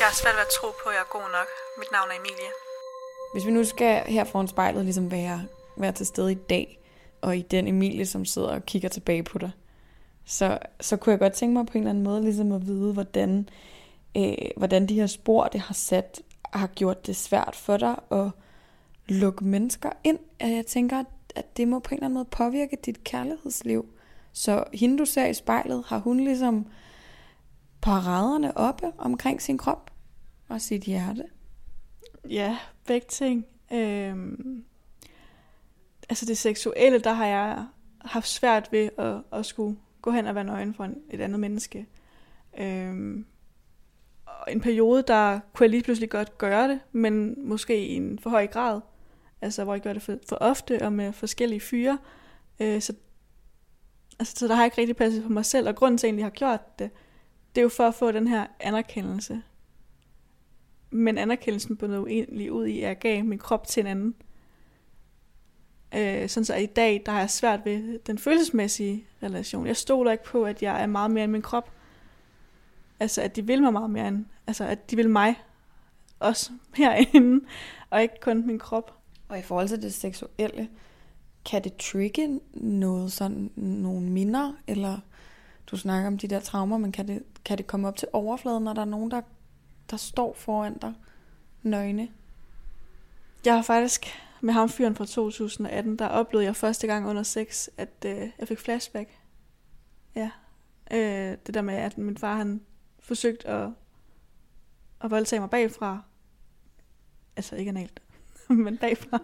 Jeg 0.00 0.06
har 0.08 0.14
svært 0.14 0.34
ved 0.34 0.40
at 0.40 0.52
tro 0.60 0.68
på, 0.82 0.88
at 0.88 0.94
jeg 0.94 1.00
er 1.00 1.12
god 1.18 1.28
nok. 1.38 1.48
Mit 1.78 1.92
navn 1.92 2.10
er 2.10 2.14
Emilie. 2.14 2.69
Hvis 3.32 3.46
vi 3.46 3.50
nu 3.50 3.64
skal 3.64 4.02
her 4.06 4.24
foran 4.24 4.48
spejlet 4.48 4.84
ligesom 4.84 5.10
være, 5.10 5.42
være 5.76 5.92
til 5.92 6.06
stede 6.06 6.32
i 6.32 6.38
dag, 6.50 6.80
og 7.20 7.36
i 7.36 7.42
den 7.42 7.68
Emilie, 7.68 8.06
som 8.06 8.24
sidder 8.24 8.48
og 8.48 8.66
kigger 8.66 8.88
tilbage 8.88 9.22
på 9.22 9.38
dig, 9.38 9.50
så, 10.24 10.58
så 10.80 10.96
kunne 10.96 11.10
jeg 11.10 11.18
godt 11.18 11.32
tænke 11.32 11.52
mig 11.52 11.66
på 11.66 11.72
en 11.74 11.78
eller 11.78 11.90
anden 11.90 12.04
måde 12.04 12.22
ligesom 12.22 12.52
at 12.52 12.66
vide, 12.66 12.92
hvordan, 12.92 13.48
øh, 14.16 14.34
hvordan 14.56 14.86
de 14.86 14.94
her 14.94 15.06
spor, 15.06 15.44
det 15.44 15.60
har 15.60 15.74
sat, 15.74 16.22
har 16.54 16.66
gjort 16.66 17.06
det 17.06 17.16
svært 17.16 17.56
for 17.56 17.76
dig 17.76 17.96
at 18.10 18.30
lukke 19.08 19.44
mennesker 19.44 19.90
ind. 20.04 20.18
Jeg 20.40 20.66
tænker, 20.66 21.04
at 21.34 21.56
det 21.56 21.68
må 21.68 21.78
på 21.78 21.88
en 21.88 21.94
eller 21.94 22.06
anden 22.06 22.14
måde 22.14 22.28
påvirke 22.30 22.76
dit 22.86 23.04
kærlighedsliv. 23.04 23.86
Så 24.32 24.64
hende, 24.74 24.98
du 24.98 25.04
ser 25.04 25.26
i 25.26 25.34
spejlet, 25.34 25.84
har 25.86 25.98
hun 25.98 26.20
ligesom 26.20 26.66
paraderne 27.80 28.56
oppe 28.56 28.92
omkring 28.98 29.42
sin 29.42 29.58
krop 29.58 29.90
og 30.48 30.60
sit 30.60 30.82
hjerte? 30.82 31.24
Ja, 32.28 32.58
begge 32.90 33.06
ting. 33.08 33.46
Øhm, 33.72 34.64
altså 36.08 36.26
det 36.26 36.38
seksuelle, 36.38 36.98
der 36.98 37.12
har 37.12 37.26
jeg 37.26 37.66
haft 38.00 38.28
svært 38.28 38.68
ved 38.72 38.90
at, 38.98 39.38
at 39.38 39.46
skulle 39.46 39.76
gå 40.02 40.10
hen 40.10 40.26
og 40.26 40.34
være 40.34 40.44
nøgen 40.44 40.74
for 40.74 40.84
en, 40.84 40.96
et 41.10 41.20
andet 41.20 41.40
menneske. 41.40 41.86
Øhm, 42.58 43.26
og 44.26 44.52
en 44.52 44.60
periode, 44.60 45.02
der 45.02 45.40
kunne 45.52 45.64
jeg 45.64 45.70
lige 45.70 45.82
pludselig 45.82 46.10
godt 46.10 46.38
gøre 46.38 46.68
det, 46.68 46.80
men 46.92 47.34
måske 47.48 47.86
i 47.86 47.94
en 47.94 48.18
for 48.18 48.30
høj 48.30 48.46
grad. 48.46 48.80
Altså, 49.40 49.64
hvor 49.64 49.74
jeg 49.74 49.82
gør 49.82 49.92
det 49.92 50.02
for, 50.02 50.18
for 50.28 50.36
ofte 50.36 50.82
og 50.82 50.92
med 50.92 51.12
forskellige 51.12 51.60
fyre. 51.60 51.98
Øh, 52.60 52.80
så, 52.80 52.92
altså, 54.18 54.34
så 54.36 54.48
der 54.48 54.54
har 54.54 54.62
jeg 54.62 54.66
ikke 54.66 54.80
rigtig 54.80 54.96
passet 54.96 55.22
på 55.22 55.28
mig 55.28 55.44
selv, 55.44 55.68
og 55.68 55.76
grunden 55.76 55.98
til, 55.98 56.06
at 56.06 56.08
jeg 56.08 56.12
egentlig 56.12 56.24
har 56.24 56.30
gjort 56.30 56.78
det, 56.78 56.90
det 57.54 57.60
er 57.60 57.62
jo 57.62 57.68
for 57.68 57.88
at 57.88 57.94
få 57.94 58.12
den 58.12 58.28
her 58.28 58.46
anerkendelse. 58.60 59.42
Men 60.90 61.18
anerkendelsen 61.18 61.76
på 61.76 61.86
noget 61.86 62.12
egentlig 62.12 62.52
ud 62.52 62.66
i, 62.66 62.80
at 62.80 62.88
jeg 62.88 62.98
gav 62.98 63.24
min 63.24 63.38
krop 63.38 63.66
til 63.66 63.80
en 63.80 63.86
anden. 63.86 64.14
Øh, 65.94 66.28
sådan 66.28 66.44
så 66.44 66.54
i 66.54 66.66
dag, 66.66 67.02
der 67.06 67.12
har 67.12 67.18
jeg 67.18 67.30
svært 67.30 67.60
ved 67.64 67.98
den 67.98 68.18
følelsesmæssige 68.18 69.04
relation. 69.22 69.66
Jeg 69.66 69.76
stoler 69.76 70.12
ikke 70.12 70.24
på, 70.24 70.44
at 70.44 70.62
jeg 70.62 70.82
er 70.82 70.86
meget 70.86 71.10
mere 71.10 71.24
end 71.24 71.32
min 71.32 71.42
krop. 71.42 71.70
Altså, 73.00 73.22
at 73.22 73.36
de 73.36 73.46
vil 73.46 73.62
mig 73.62 73.72
meget 73.72 73.90
mere 73.90 74.08
end, 74.08 74.24
altså, 74.46 74.64
at 74.64 74.90
de 74.90 74.96
vil 74.96 75.10
mig 75.10 75.34
også 76.20 76.50
herinde, 76.76 77.44
og 77.90 78.02
ikke 78.02 78.20
kun 78.20 78.46
min 78.46 78.58
krop. 78.58 78.96
Og 79.28 79.38
i 79.38 79.42
forhold 79.42 79.68
til 79.68 79.82
det 79.82 79.94
seksuelle, 79.94 80.68
kan 81.44 81.64
det 81.64 81.76
trigge 81.76 82.40
noget 82.54 83.12
sådan, 83.12 83.50
nogle 83.56 84.00
minder, 84.00 84.52
eller 84.66 84.98
du 85.66 85.76
snakker 85.76 86.06
om 86.06 86.18
de 86.18 86.28
der 86.28 86.40
traumer, 86.40 86.78
men 86.78 86.92
kan 86.92 87.08
det, 87.08 87.22
kan 87.44 87.58
det 87.58 87.66
komme 87.66 87.88
op 87.88 87.96
til 87.96 88.08
overfladen, 88.12 88.64
når 88.64 88.72
der 88.72 88.80
er 88.80 88.86
nogen, 88.86 89.10
der, 89.10 89.20
der 89.90 89.96
står 89.96 90.34
foran 90.34 90.78
dig 90.78 90.94
nøgne? 91.62 92.08
Jeg 93.44 93.54
har 93.54 93.62
faktisk 93.62 94.06
med 94.40 94.54
ham 94.54 94.68
fyren 94.68 94.96
fra 94.96 95.06
2018, 95.06 95.96
der 95.96 96.06
oplevede 96.06 96.46
jeg 96.46 96.56
første 96.56 96.86
gang 96.86 97.08
under 97.08 97.22
sex, 97.22 97.68
at 97.76 98.04
øh, 98.06 98.28
jeg 98.38 98.48
fik 98.48 98.58
flashback. 98.58 99.18
Ja. 100.14 100.30
Øh, 100.90 101.36
det 101.46 101.54
der 101.54 101.62
med, 101.62 101.74
at 101.74 101.98
min 101.98 102.16
far 102.16 102.36
han 102.36 102.60
forsøgte 102.98 103.48
at, 103.48 103.68
at 105.00 105.10
voldtage 105.10 105.40
mig 105.40 105.50
bagfra. 105.50 106.02
Altså 107.36 107.56
ikke 107.56 107.68
analt, 107.68 108.02
men 108.48 108.78
bagfra. 108.78 109.18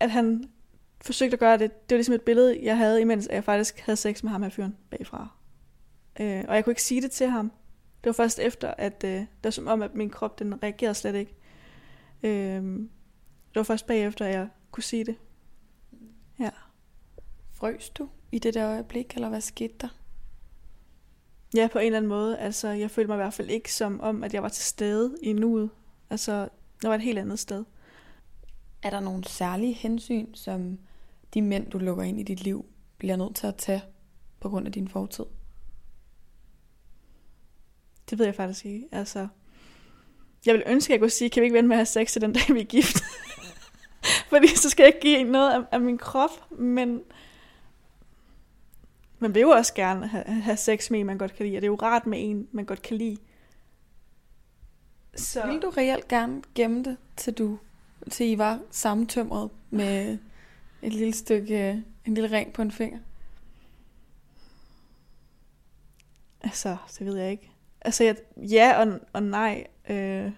At 0.00 0.10
han 0.10 0.50
forsøgte 1.00 1.34
at 1.34 1.40
gøre 1.40 1.58
det. 1.58 1.88
Det 1.90 1.94
var 1.94 1.98
ligesom 1.98 2.14
et 2.14 2.22
billede, 2.22 2.58
jeg 2.62 2.76
havde, 2.76 3.00
imens 3.00 3.28
jeg 3.30 3.44
faktisk 3.44 3.80
havde 3.80 3.96
sex 3.96 4.22
med 4.22 4.30
ham 4.30 4.42
her 4.42 4.50
fyren 4.50 4.76
bagfra. 4.90 5.28
Øh, 6.20 6.44
og 6.48 6.54
jeg 6.54 6.64
kunne 6.64 6.70
ikke 6.70 6.82
sige 6.82 7.02
det 7.02 7.10
til 7.10 7.28
ham. 7.30 7.52
Det 8.06 8.18
var 8.18 8.24
først 8.24 8.38
efter, 8.38 8.74
at 8.78 9.04
øh, 9.04 9.10
det 9.10 9.28
var 9.44 9.50
som 9.50 9.66
om, 9.66 9.82
at 9.82 9.94
min 9.94 10.10
krop 10.10 10.38
den 10.38 10.62
reagerede 10.62 10.94
slet 10.94 11.14
ikke. 11.14 11.34
Øh, 12.22 12.62
det 13.48 13.54
var 13.54 13.62
først 13.62 13.86
bagefter, 13.86 14.26
at 14.26 14.32
jeg 14.32 14.48
kunne 14.70 14.82
sige 14.82 15.04
det. 15.04 15.16
Ja. 16.38 16.50
Frøs 17.52 17.90
du 17.90 18.08
i 18.32 18.38
det 18.38 18.54
der 18.54 18.68
øjeblik, 18.68 19.14
eller 19.14 19.28
hvad 19.28 19.40
skete 19.40 19.74
der? 19.80 19.88
Ja, 21.54 21.68
på 21.72 21.78
en 21.78 21.86
eller 21.86 21.96
anden 21.96 22.08
måde. 22.08 22.38
Altså, 22.38 22.68
jeg 22.68 22.90
følte 22.90 23.08
mig 23.08 23.14
i 23.14 23.22
hvert 23.22 23.34
fald 23.34 23.50
ikke 23.50 23.74
som 23.74 24.00
om, 24.00 24.24
at 24.24 24.34
jeg 24.34 24.42
var 24.42 24.48
til 24.48 24.64
stede 24.64 25.16
i 25.22 25.32
nuet. 25.32 25.70
Altså, 26.10 26.48
jeg 26.82 26.90
var 26.90 26.94
et 26.94 27.02
helt 27.02 27.18
andet 27.18 27.38
sted. 27.38 27.64
Er 28.82 28.90
der 28.90 29.00
nogle 29.00 29.24
særlige 29.24 29.72
hensyn, 29.72 30.34
som 30.34 30.78
de 31.34 31.42
mænd, 31.42 31.70
du 31.70 31.78
lukker 31.78 32.04
ind 32.04 32.20
i 32.20 32.22
dit 32.22 32.40
liv, 32.40 32.66
bliver 32.98 33.16
nødt 33.16 33.36
til 33.36 33.46
at 33.46 33.56
tage 33.56 33.82
på 34.40 34.48
grund 34.48 34.66
af 34.66 34.72
din 34.72 34.88
fortid? 34.88 35.24
Det 38.10 38.18
ved 38.18 38.26
jeg 38.26 38.34
faktisk 38.34 38.66
ikke. 38.66 38.88
Altså, 38.92 39.28
jeg 40.46 40.54
vil 40.54 40.62
ønske, 40.66 40.90
at 40.90 40.92
jeg 40.92 41.00
kunne 41.00 41.10
sige, 41.10 41.30
kan 41.30 41.40
vi 41.40 41.44
ikke 41.44 41.56
vente 41.56 41.68
med 41.68 41.76
at 41.76 41.78
have 41.78 41.86
sex 41.86 42.12
til 42.12 42.22
den 42.22 42.32
dag, 42.32 42.54
vi 42.54 42.60
er 42.60 42.64
gift? 42.64 42.96
Fordi 44.30 44.48
så 44.56 44.70
skal 44.70 44.82
jeg 44.82 44.94
ikke 44.94 45.00
give 45.00 45.24
noget 45.24 45.52
af, 45.52 45.60
af 45.72 45.80
min 45.80 45.98
krop, 45.98 46.30
men 46.50 47.02
man 49.18 49.34
vil 49.34 49.40
jo 49.40 49.48
også 49.48 49.74
gerne 49.74 50.06
have, 50.06 50.24
have 50.24 50.56
sex 50.56 50.90
med 50.90 51.00
en, 51.00 51.06
man 51.06 51.18
godt 51.18 51.34
kan 51.34 51.46
lide, 51.46 51.56
og 51.58 51.62
det 51.62 51.66
er 51.66 51.70
jo 51.70 51.74
rart 51.74 52.06
med 52.06 52.18
en, 52.20 52.48
man 52.52 52.64
godt 52.64 52.82
kan 52.82 52.96
lide. 52.96 53.16
Så... 55.14 55.46
Vil 55.46 55.62
du 55.62 55.70
reelt 55.70 56.08
gerne 56.08 56.42
gemme 56.54 56.84
det, 56.84 56.96
til 57.16 57.32
du 57.32 57.58
til 58.10 58.30
I 58.30 58.38
var 58.38 58.60
sammentømret 58.70 59.50
med 59.70 60.18
et 60.82 60.92
lille 60.92 61.12
stykke, 61.12 61.84
en 62.04 62.14
lille 62.14 62.30
ring 62.30 62.52
på 62.52 62.62
en 62.62 62.72
finger? 62.72 62.98
Altså, 66.40 66.76
det 66.98 67.06
ved 67.06 67.16
jeg 67.16 67.30
ikke. 67.30 67.55
Altså, 67.86 68.04
jeg, 68.04 68.16
ja 68.36 68.80
og, 68.80 69.00
og 69.12 69.22
nej. 69.22 69.66
Øh, 69.88 70.32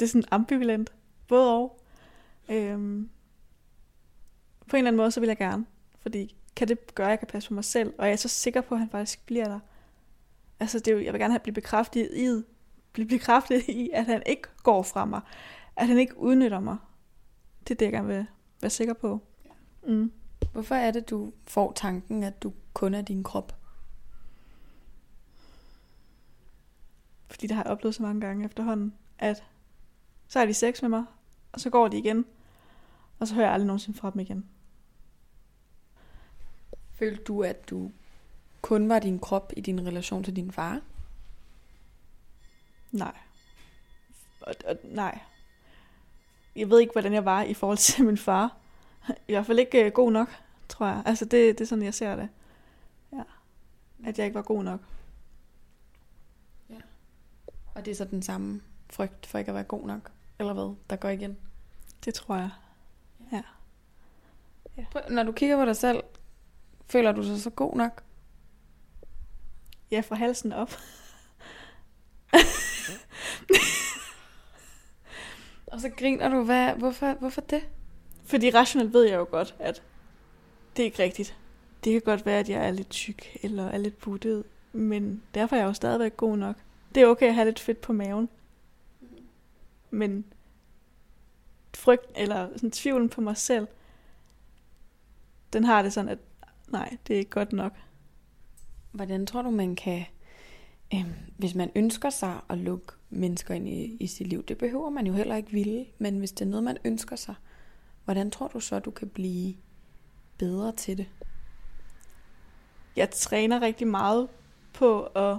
det 0.00 0.06
er 0.06 0.06
sådan 0.06 0.24
ambivalent. 0.30 0.92
Både 1.28 1.54
og. 1.54 1.80
Øh, 2.48 2.78
på 4.66 4.76
en 4.76 4.78
eller 4.78 4.88
anden 4.88 4.96
måde, 4.96 5.10
så 5.10 5.20
vil 5.20 5.26
jeg 5.26 5.36
gerne. 5.36 5.66
Fordi 6.00 6.36
kan 6.56 6.68
det 6.68 6.94
gøre, 6.94 7.06
at 7.06 7.10
jeg 7.10 7.18
kan 7.18 7.28
passe 7.28 7.48
på 7.48 7.54
mig 7.54 7.64
selv? 7.64 7.94
Og 7.98 8.06
jeg 8.06 8.12
er 8.12 8.16
så 8.16 8.28
sikker 8.28 8.60
på, 8.60 8.74
at 8.74 8.78
han 8.78 8.90
faktisk 8.90 9.26
bliver 9.26 9.48
der. 9.48 9.60
Altså, 10.60 10.78
det 10.78 10.88
er 10.88 10.92
jo, 10.92 11.04
jeg 11.04 11.12
vil 11.12 11.20
gerne 11.20 11.32
have 11.32 11.40
blive 11.40 11.54
bekræftet 11.54 12.10
i, 12.14 12.42
blive 12.92 13.08
bekræftet 13.08 13.68
i, 13.68 13.90
at 13.92 14.06
han 14.06 14.22
ikke 14.26 14.48
går 14.62 14.82
fra 14.82 15.04
mig. 15.04 15.20
At 15.76 15.88
han 15.88 15.98
ikke 15.98 16.18
udnytter 16.18 16.60
mig. 16.60 16.76
Det 17.68 17.70
er 17.70 17.78
det, 17.78 17.84
jeg 17.84 17.92
gerne 17.92 18.08
vil 18.08 18.26
være 18.60 18.70
sikker 18.70 18.94
på. 18.94 19.20
Mm. 19.86 20.12
Hvorfor 20.52 20.74
er 20.74 20.90
det, 20.90 21.10
du 21.10 21.32
får 21.44 21.72
tanken, 21.72 22.22
at 22.22 22.42
du 22.42 22.52
kun 22.72 22.94
er 22.94 23.02
din 23.02 23.22
krop? 23.22 23.61
Fordi 27.32 27.46
det 27.46 27.56
har 27.56 27.62
jeg 27.62 27.72
oplevet 27.72 27.94
så 27.94 28.02
mange 28.02 28.20
gange 28.20 28.44
efterhånden, 28.44 28.94
at 29.18 29.44
så 30.28 30.38
har 30.38 30.46
de 30.46 30.54
sex 30.54 30.82
med 30.82 30.88
mig, 30.88 31.04
og 31.52 31.60
så 31.60 31.70
går 31.70 31.88
de 31.88 31.98
igen, 31.98 32.26
og 33.18 33.28
så 33.28 33.34
hører 33.34 33.46
jeg 33.46 33.54
aldrig 33.54 33.66
nogensinde 33.66 33.98
fra 33.98 34.10
dem 34.10 34.20
igen. 34.20 34.46
Følte 36.94 37.24
du, 37.24 37.42
at 37.42 37.70
du 37.70 37.90
kun 38.62 38.88
var 38.88 38.98
din 38.98 39.18
krop 39.18 39.52
i 39.56 39.60
din 39.60 39.86
relation 39.86 40.24
til 40.24 40.36
din 40.36 40.52
far? 40.52 40.80
Nej. 42.90 43.16
Og, 44.40 44.54
og, 44.66 44.76
nej. 44.84 45.18
Jeg 46.56 46.70
ved 46.70 46.80
ikke, 46.80 46.92
hvordan 46.92 47.12
jeg 47.12 47.24
var 47.24 47.42
i 47.42 47.54
forhold 47.54 47.78
til 47.78 48.04
min 48.06 48.18
far. 48.18 48.56
I 49.08 49.32
hvert 49.32 49.46
fald 49.46 49.58
ikke 49.58 49.86
uh, 49.86 49.92
god 49.92 50.12
nok, 50.12 50.28
tror 50.68 50.86
jeg. 50.86 51.02
Altså, 51.06 51.24
det, 51.24 51.58
det 51.58 51.64
er 51.64 51.68
sådan, 51.68 51.84
jeg 51.84 51.94
ser 51.94 52.16
det. 52.16 52.28
Ja. 53.12 53.22
At 54.04 54.18
jeg 54.18 54.26
ikke 54.26 54.34
var 54.34 54.42
god 54.42 54.64
nok. 54.64 54.80
Og 57.74 57.84
det 57.84 57.90
er 57.90 57.94
så 57.94 58.04
den 58.04 58.22
samme 58.22 58.60
frygt 58.90 59.26
for 59.26 59.38
ikke 59.38 59.48
at 59.48 59.54
være 59.54 59.64
god 59.64 59.86
nok? 59.86 60.12
Eller 60.38 60.52
hvad, 60.52 60.74
der 60.90 60.96
går 60.96 61.08
igen? 61.08 61.36
Det 62.04 62.14
tror 62.14 62.36
jeg. 62.36 62.50
Ja. 63.32 63.42
ja. 64.76 64.84
Når 65.10 65.22
du 65.22 65.32
kigger 65.32 65.56
på 65.56 65.64
dig 65.64 65.76
selv, 65.76 66.02
føler 66.86 67.12
du 67.12 67.22
sig 67.22 67.42
så 67.42 67.50
god 67.50 67.76
nok? 67.76 68.02
Ja, 69.90 70.00
fra 70.00 70.16
halsen 70.16 70.52
op. 70.52 70.72
og 75.72 75.80
så 75.80 75.90
griner 75.98 76.28
du. 76.28 76.44
Hvad, 76.44 76.74
hvorfor, 76.74 77.14
hvorfor 77.14 77.40
det? 77.40 77.68
Fordi 78.24 78.50
rationelt 78.50 78.92
ved 78.92 79.04
jeg 79.04 79.16
jo 79.16 79.26
godt, 79.30 79.54
at 79.58 79.82
det 80.76 80.82
er 80.82 80.86
ikke 80.86 81.02
rigtigt. 81.02 81.36
Det 81.84 81.92
kan 81.92 82.02
godt 82.04 82.26
være, 82.26 82.38
at 82.38 82.48
jeg 82.48 82.66
er 82.66 82.70
lidt 82.70 82.90
tyk 82.90 83.38
eller 83.42 83.68
er 83.68 83.78
lidt 83.78 83.98
buttet, 83.98 84.44
men 84.72 85.22
derfor 85.34 85.56
er 85.56 85.60
jeg 85.60 85.66
jo 85.66 85.72
stadigvæk 85.72 86.16
god 86.16 86.36
nok. 86.36 86.56
Det 86.94 87.02
er 87.02 87.06
okay 87.06 87.26
at 87.26 87.34
have 87.34 87.44
lidt 87.44 87.60
fedt 87.60 87.80
på 87.80 87.92
maven. 87.92 88.28
Men 89.90 90.24
frygt 91.74 92.06
eller 92.16 92.48
sådan 92.52 92.70
tvivlen 92.70 93.08
på 93.08 93.20
mig 93.20 93.36
selv, 93.36 93.68
den 95.52 95.64
har 95.64 95.82
det 95.82 95.92
sådan, 95.92 96.08
at 96.08 96.18
nej, 96.68 96.96
det 97.06 97.14
er 97.14 97.18
ikke 97.18 97.30
godt 97.30 97.52
nok. 97.52 97.72
Hvordan 98.92 99.26
tror 99.26 99.42
du, 99.42 99.50
man 99.50 99.76
kan, 99.76 100.04
øh, 100.94 101.06
hvis 101.36 101.54
man 101.54 101.70
ønsker 101.74 102.10
sig 102.10 102.40
at 102.48 102.58
lukke 102.58 102.92
mennesker 103.10 103.54
ind 103.54 103.68
i, 103.68 103.96
i 104.00 104.06
sit 104.06 104.26
liv, 104.26 104.42
det 104.42 104.58
behøver 104.58 104.90
man 104.90 105.06
jo 105.06 105.12
heller 105.12 105.36
ikke 105.36 105.50
ville, 105.50 105.86
men 105.98 106.18
hvis 106.18 106.32
det 106.32 106.44
er 106.44 106.50
noget, 106.50 106.64
man 106.64 106.78
ønsker 106.84 107.16
sig, 107.16 107.34
hvordan 108.04 108.30
tror 108.30 108.48
du 108.48 108.60
så, 108.60 108.78
du 108.78 108.90
kan 108.90 109.08
blive 109.08 109.54
bedre 110.38 110.72
til 110.72 110.98
det? 110.98 111.08
Jeg 112.96 113.10
træner 113.10 113.60
rigtig 113.60 113.86
meget 113.86 114.28
på 114.72 115.02
at, 115.02 115.38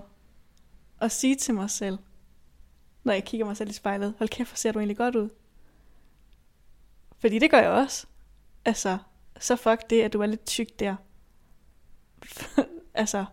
at 1.04 1.12
sige 1.12 1.36
til 1.36 1.54
mig 1.54 1.70
selv, 1.70 1.98
når 3.04 3.14
jeg 3.14 3.24
kigger 3.24 3.46
mig 3.46 3.58
selv 3.58 3.70
i 3.70 3.74
spejlet, 3.74 4.14
hold 4.18 4.30
kæft, 4.30 4.50
hvor 4.50 4.56
ser 4.56 4.72
du 4.72 4.80
egentlig 4.80 4.98
godt 4.98 5.16
ud. 5.16 5.30
Fordi 7.18 7.40
det 7.40 7.52
gør 7.52 7.60
jeg 7.60 7.70
også. 7.70 8.08
Altså, 8.66 8.98
så 9.40 9.56
fuck 9.56 9.90
det, 9.90 10.02
at 10.02 10.14
du 10.14 10.22
er 10.22 10.26
lidt 10.26 10.46
tyk 10.46 10.80
der. 10.80 10.96
altså, 12.94 13.26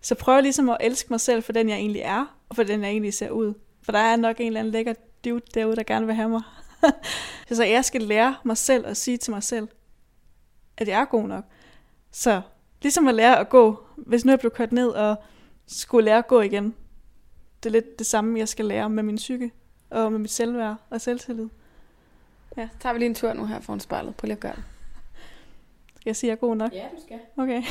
så 0.00 0.14
prøv 0.14 0.40
ligesom 0.40 0.68
at 0.68 0.76
elske 0.80 1.06
mig 1.10 1.20
selv 1.20 1.42
for 1.42 1.52
den, 1.52 1.68
jeg 1.68 1.76
egentlig 1.76 2.02
er, 2.02 2.36
og 2.48 2.56
for 2.56 2.62
den, 2.62 2.82
jeg 2.82 2.90
egentlig 2.90 3.14
ser 3.14 3.30
ud. 3.30 3.54
For 3.82 3.92
der 3.92 3.98
er 3.98 4.16
nok 4.16 4.40
en 4.40 4.46
eller 4.46 4.60
anden 4.60 4.72
lækker 4.72 4.94
dude 5.24 5.40
derude, 5.54 5.76
der 5.76 5.82
gerne 5.82 6.06
vil 6.06 6.14
have 6.14 6.28
mig. 6.28 6.42
så 7.52 7.64
jeg 7.64 7.84
skal 7.84 8.02
lære 8.02 8.36
mig 8.44 8.56
selv 8.56 8.86
at 8.86 8.96
sige 8.96 9.16
til 9.16 9.32
mig 9.32 9.42
selv, 9.42 9.68
at 10.76 10.88
jeg 10.88 11.00
er 11.00 11.04
god 11.04 11.28
nok. 11.28 11.44
Så 12.10 12.40
ligesom 12.82 13.08
at 13.08 13.14
lære 13.14 13.38
at 13.38 13.48
gå, 13.48 13.86
hvis 13.96 14.24
nu 14.24 14.30
jeg 14.32 14.38
blev 14.38 14.50
kørt 14.50 14.72
ned 14.72 14.88
og 14.88 15.16
skulle 15.66 16.04
lære 16.04 16.18
at 16.18 16.26
gå 16.26 16.40
igen. 16.40 16.74
Det 17.66 17.70
er 17.74 17.80
lidt 17.80 17.98
det 17.98 18.06
samme, 18.06 18.38
jeg 18.38 18.48
skal 18.48 18.64
lære 18.64 18.90
med 18.90 19.02
min 19.02 19.16
psyke, 19.16 19.52
og 19.90 20.12
med 20.12 20.18
mit 20.18 20.30
selvværd 20.30 20.76
og 20.90 21.00
selvtillid. 21.00 21.48
Ja, 22.56 22.68
så 22.72 22.78
tager 22.78 22.92
vi 22.92 22.98
lige 22.98 23.08
en 23.08 23.14
tur 23.14 23.32
nu 23.32 23.46
her 23.46 23.60
foran 23.60 23.80
spejlet. 23.80 24.16
Prøv 24.16 24.26
lige 24.26 24.36
at 24.36 24.40
gøre 24.40 24.56
det. 24.56 24.64
Skal 25.94 26.08
jeg 26.10 26.16
sige, 26.16 26.28
at 26.28 26.30
jeg 26.30 26.36
er 26.36 26.48
god 26.48 26.56
nok? 26.56 26.72
Ja, 26.72 26.88
du 26.96 27.02
skal. 27.02 27.20
Okay. 27.36 27.62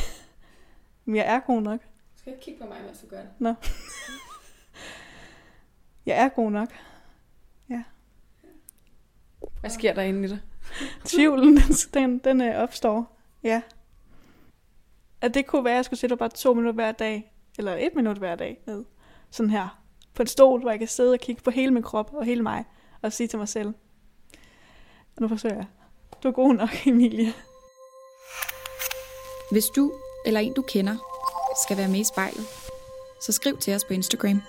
Men 1.05 1.15
jeg 1.15 1.25
er 1.25 1.39
god 1.39 1.62
nok. 1.62 1.79
Du 1.81 2.19
skal 2.19 2.34
ikke 2.34 2.43
kigge 2.43 2.60
på 2.60 2.67
mig, 2.67 2.77
mens 2.86 2.99
du 2.99 3.08
gør 3.08 3.17
det. 3.17 3.29
Nå. 3.39 3.53
jeg 6.05 6.17
er 6.17 6.29
god 6.29 6.51
nok. 6.51 6.69
Ja. 7.69 7.84
Hvad 9.60 9.69
sker 9.69 9.93
der 9.93 10.01
inde 10.01 10.25
i 10.25 10.27
dig? 10.27 10.39
Tvivlen, 11.05 11.58
den, 11.58 11.73
den, 11.93 12.19
den 12.19 12.41
øh, 12.41 12.55
opstår. 12.55 13.17
Ja. 13.43 13.62
At 15.21 15.34
det 15.34 15.47
kunne 15.47 15.63
være, 15.63 15.73
at 15.73 15.77
jeg 15.77 15.86
skulle 15.86 15.99
sætte 15.99 16.17
bare 16.17 16.29
to 16.29 16.53
minutter 16.53 16.73
hver 16.73 16.91
dag, 16.91 17.31
eller 17.58 17.75
et 17.75 17.95
minut 17.95 18.17
hver 18.17 18.36
dag 18.36 18.62
ned. 18.65 18.86
Sådan 19.31 19.49
her. 19.49 19.84
På 20.15 20.23
en 20.23 20.28
stol, 20.28 20.62
hvor 20.62 20.69
jeg 20.69 20.80
kan 20.80 20.88
sidde 20.88 21.13
og 21.13 21.19
kigge 21.19 21.41
på 21.41 21.51
hele 21.51 21.71
min 21.71 21.84
krop 21.84 22.13
og 22.13 22.25
hele 22.25 22.41
mig. 22.41 22.65
Og 23.01 23.13
sige 23.13 23.28
til 23.28 23.39
mig 23.39 23.47
selv. 23.47 23.73
Nu 25.19 25.28
forsøger 25.28 25.56
jeg. 25.56 25.65
Du 26.23 26.28
er 26.28 26.32
god 26.32 26.54
nok, 26.54 26.69
Emilie. 26.88 27.34
Hvis 29.51 29.65
du 29.65 29.93
eller 30.25 30.39
en 30.39 30.54
du 30.54 30.62
kender 30.62 30.95
skal 31.65 31.78
være 31.78 31.88
med 31.88 31.99
i 31.99 32.04
spejlet, 32.04 32.45
så 33.21 33.32
skriv 33.32 33.58
til 33.58 33.75
os 33.75 33.84
på 33.84 33.93
Instagram. 33.93 34.41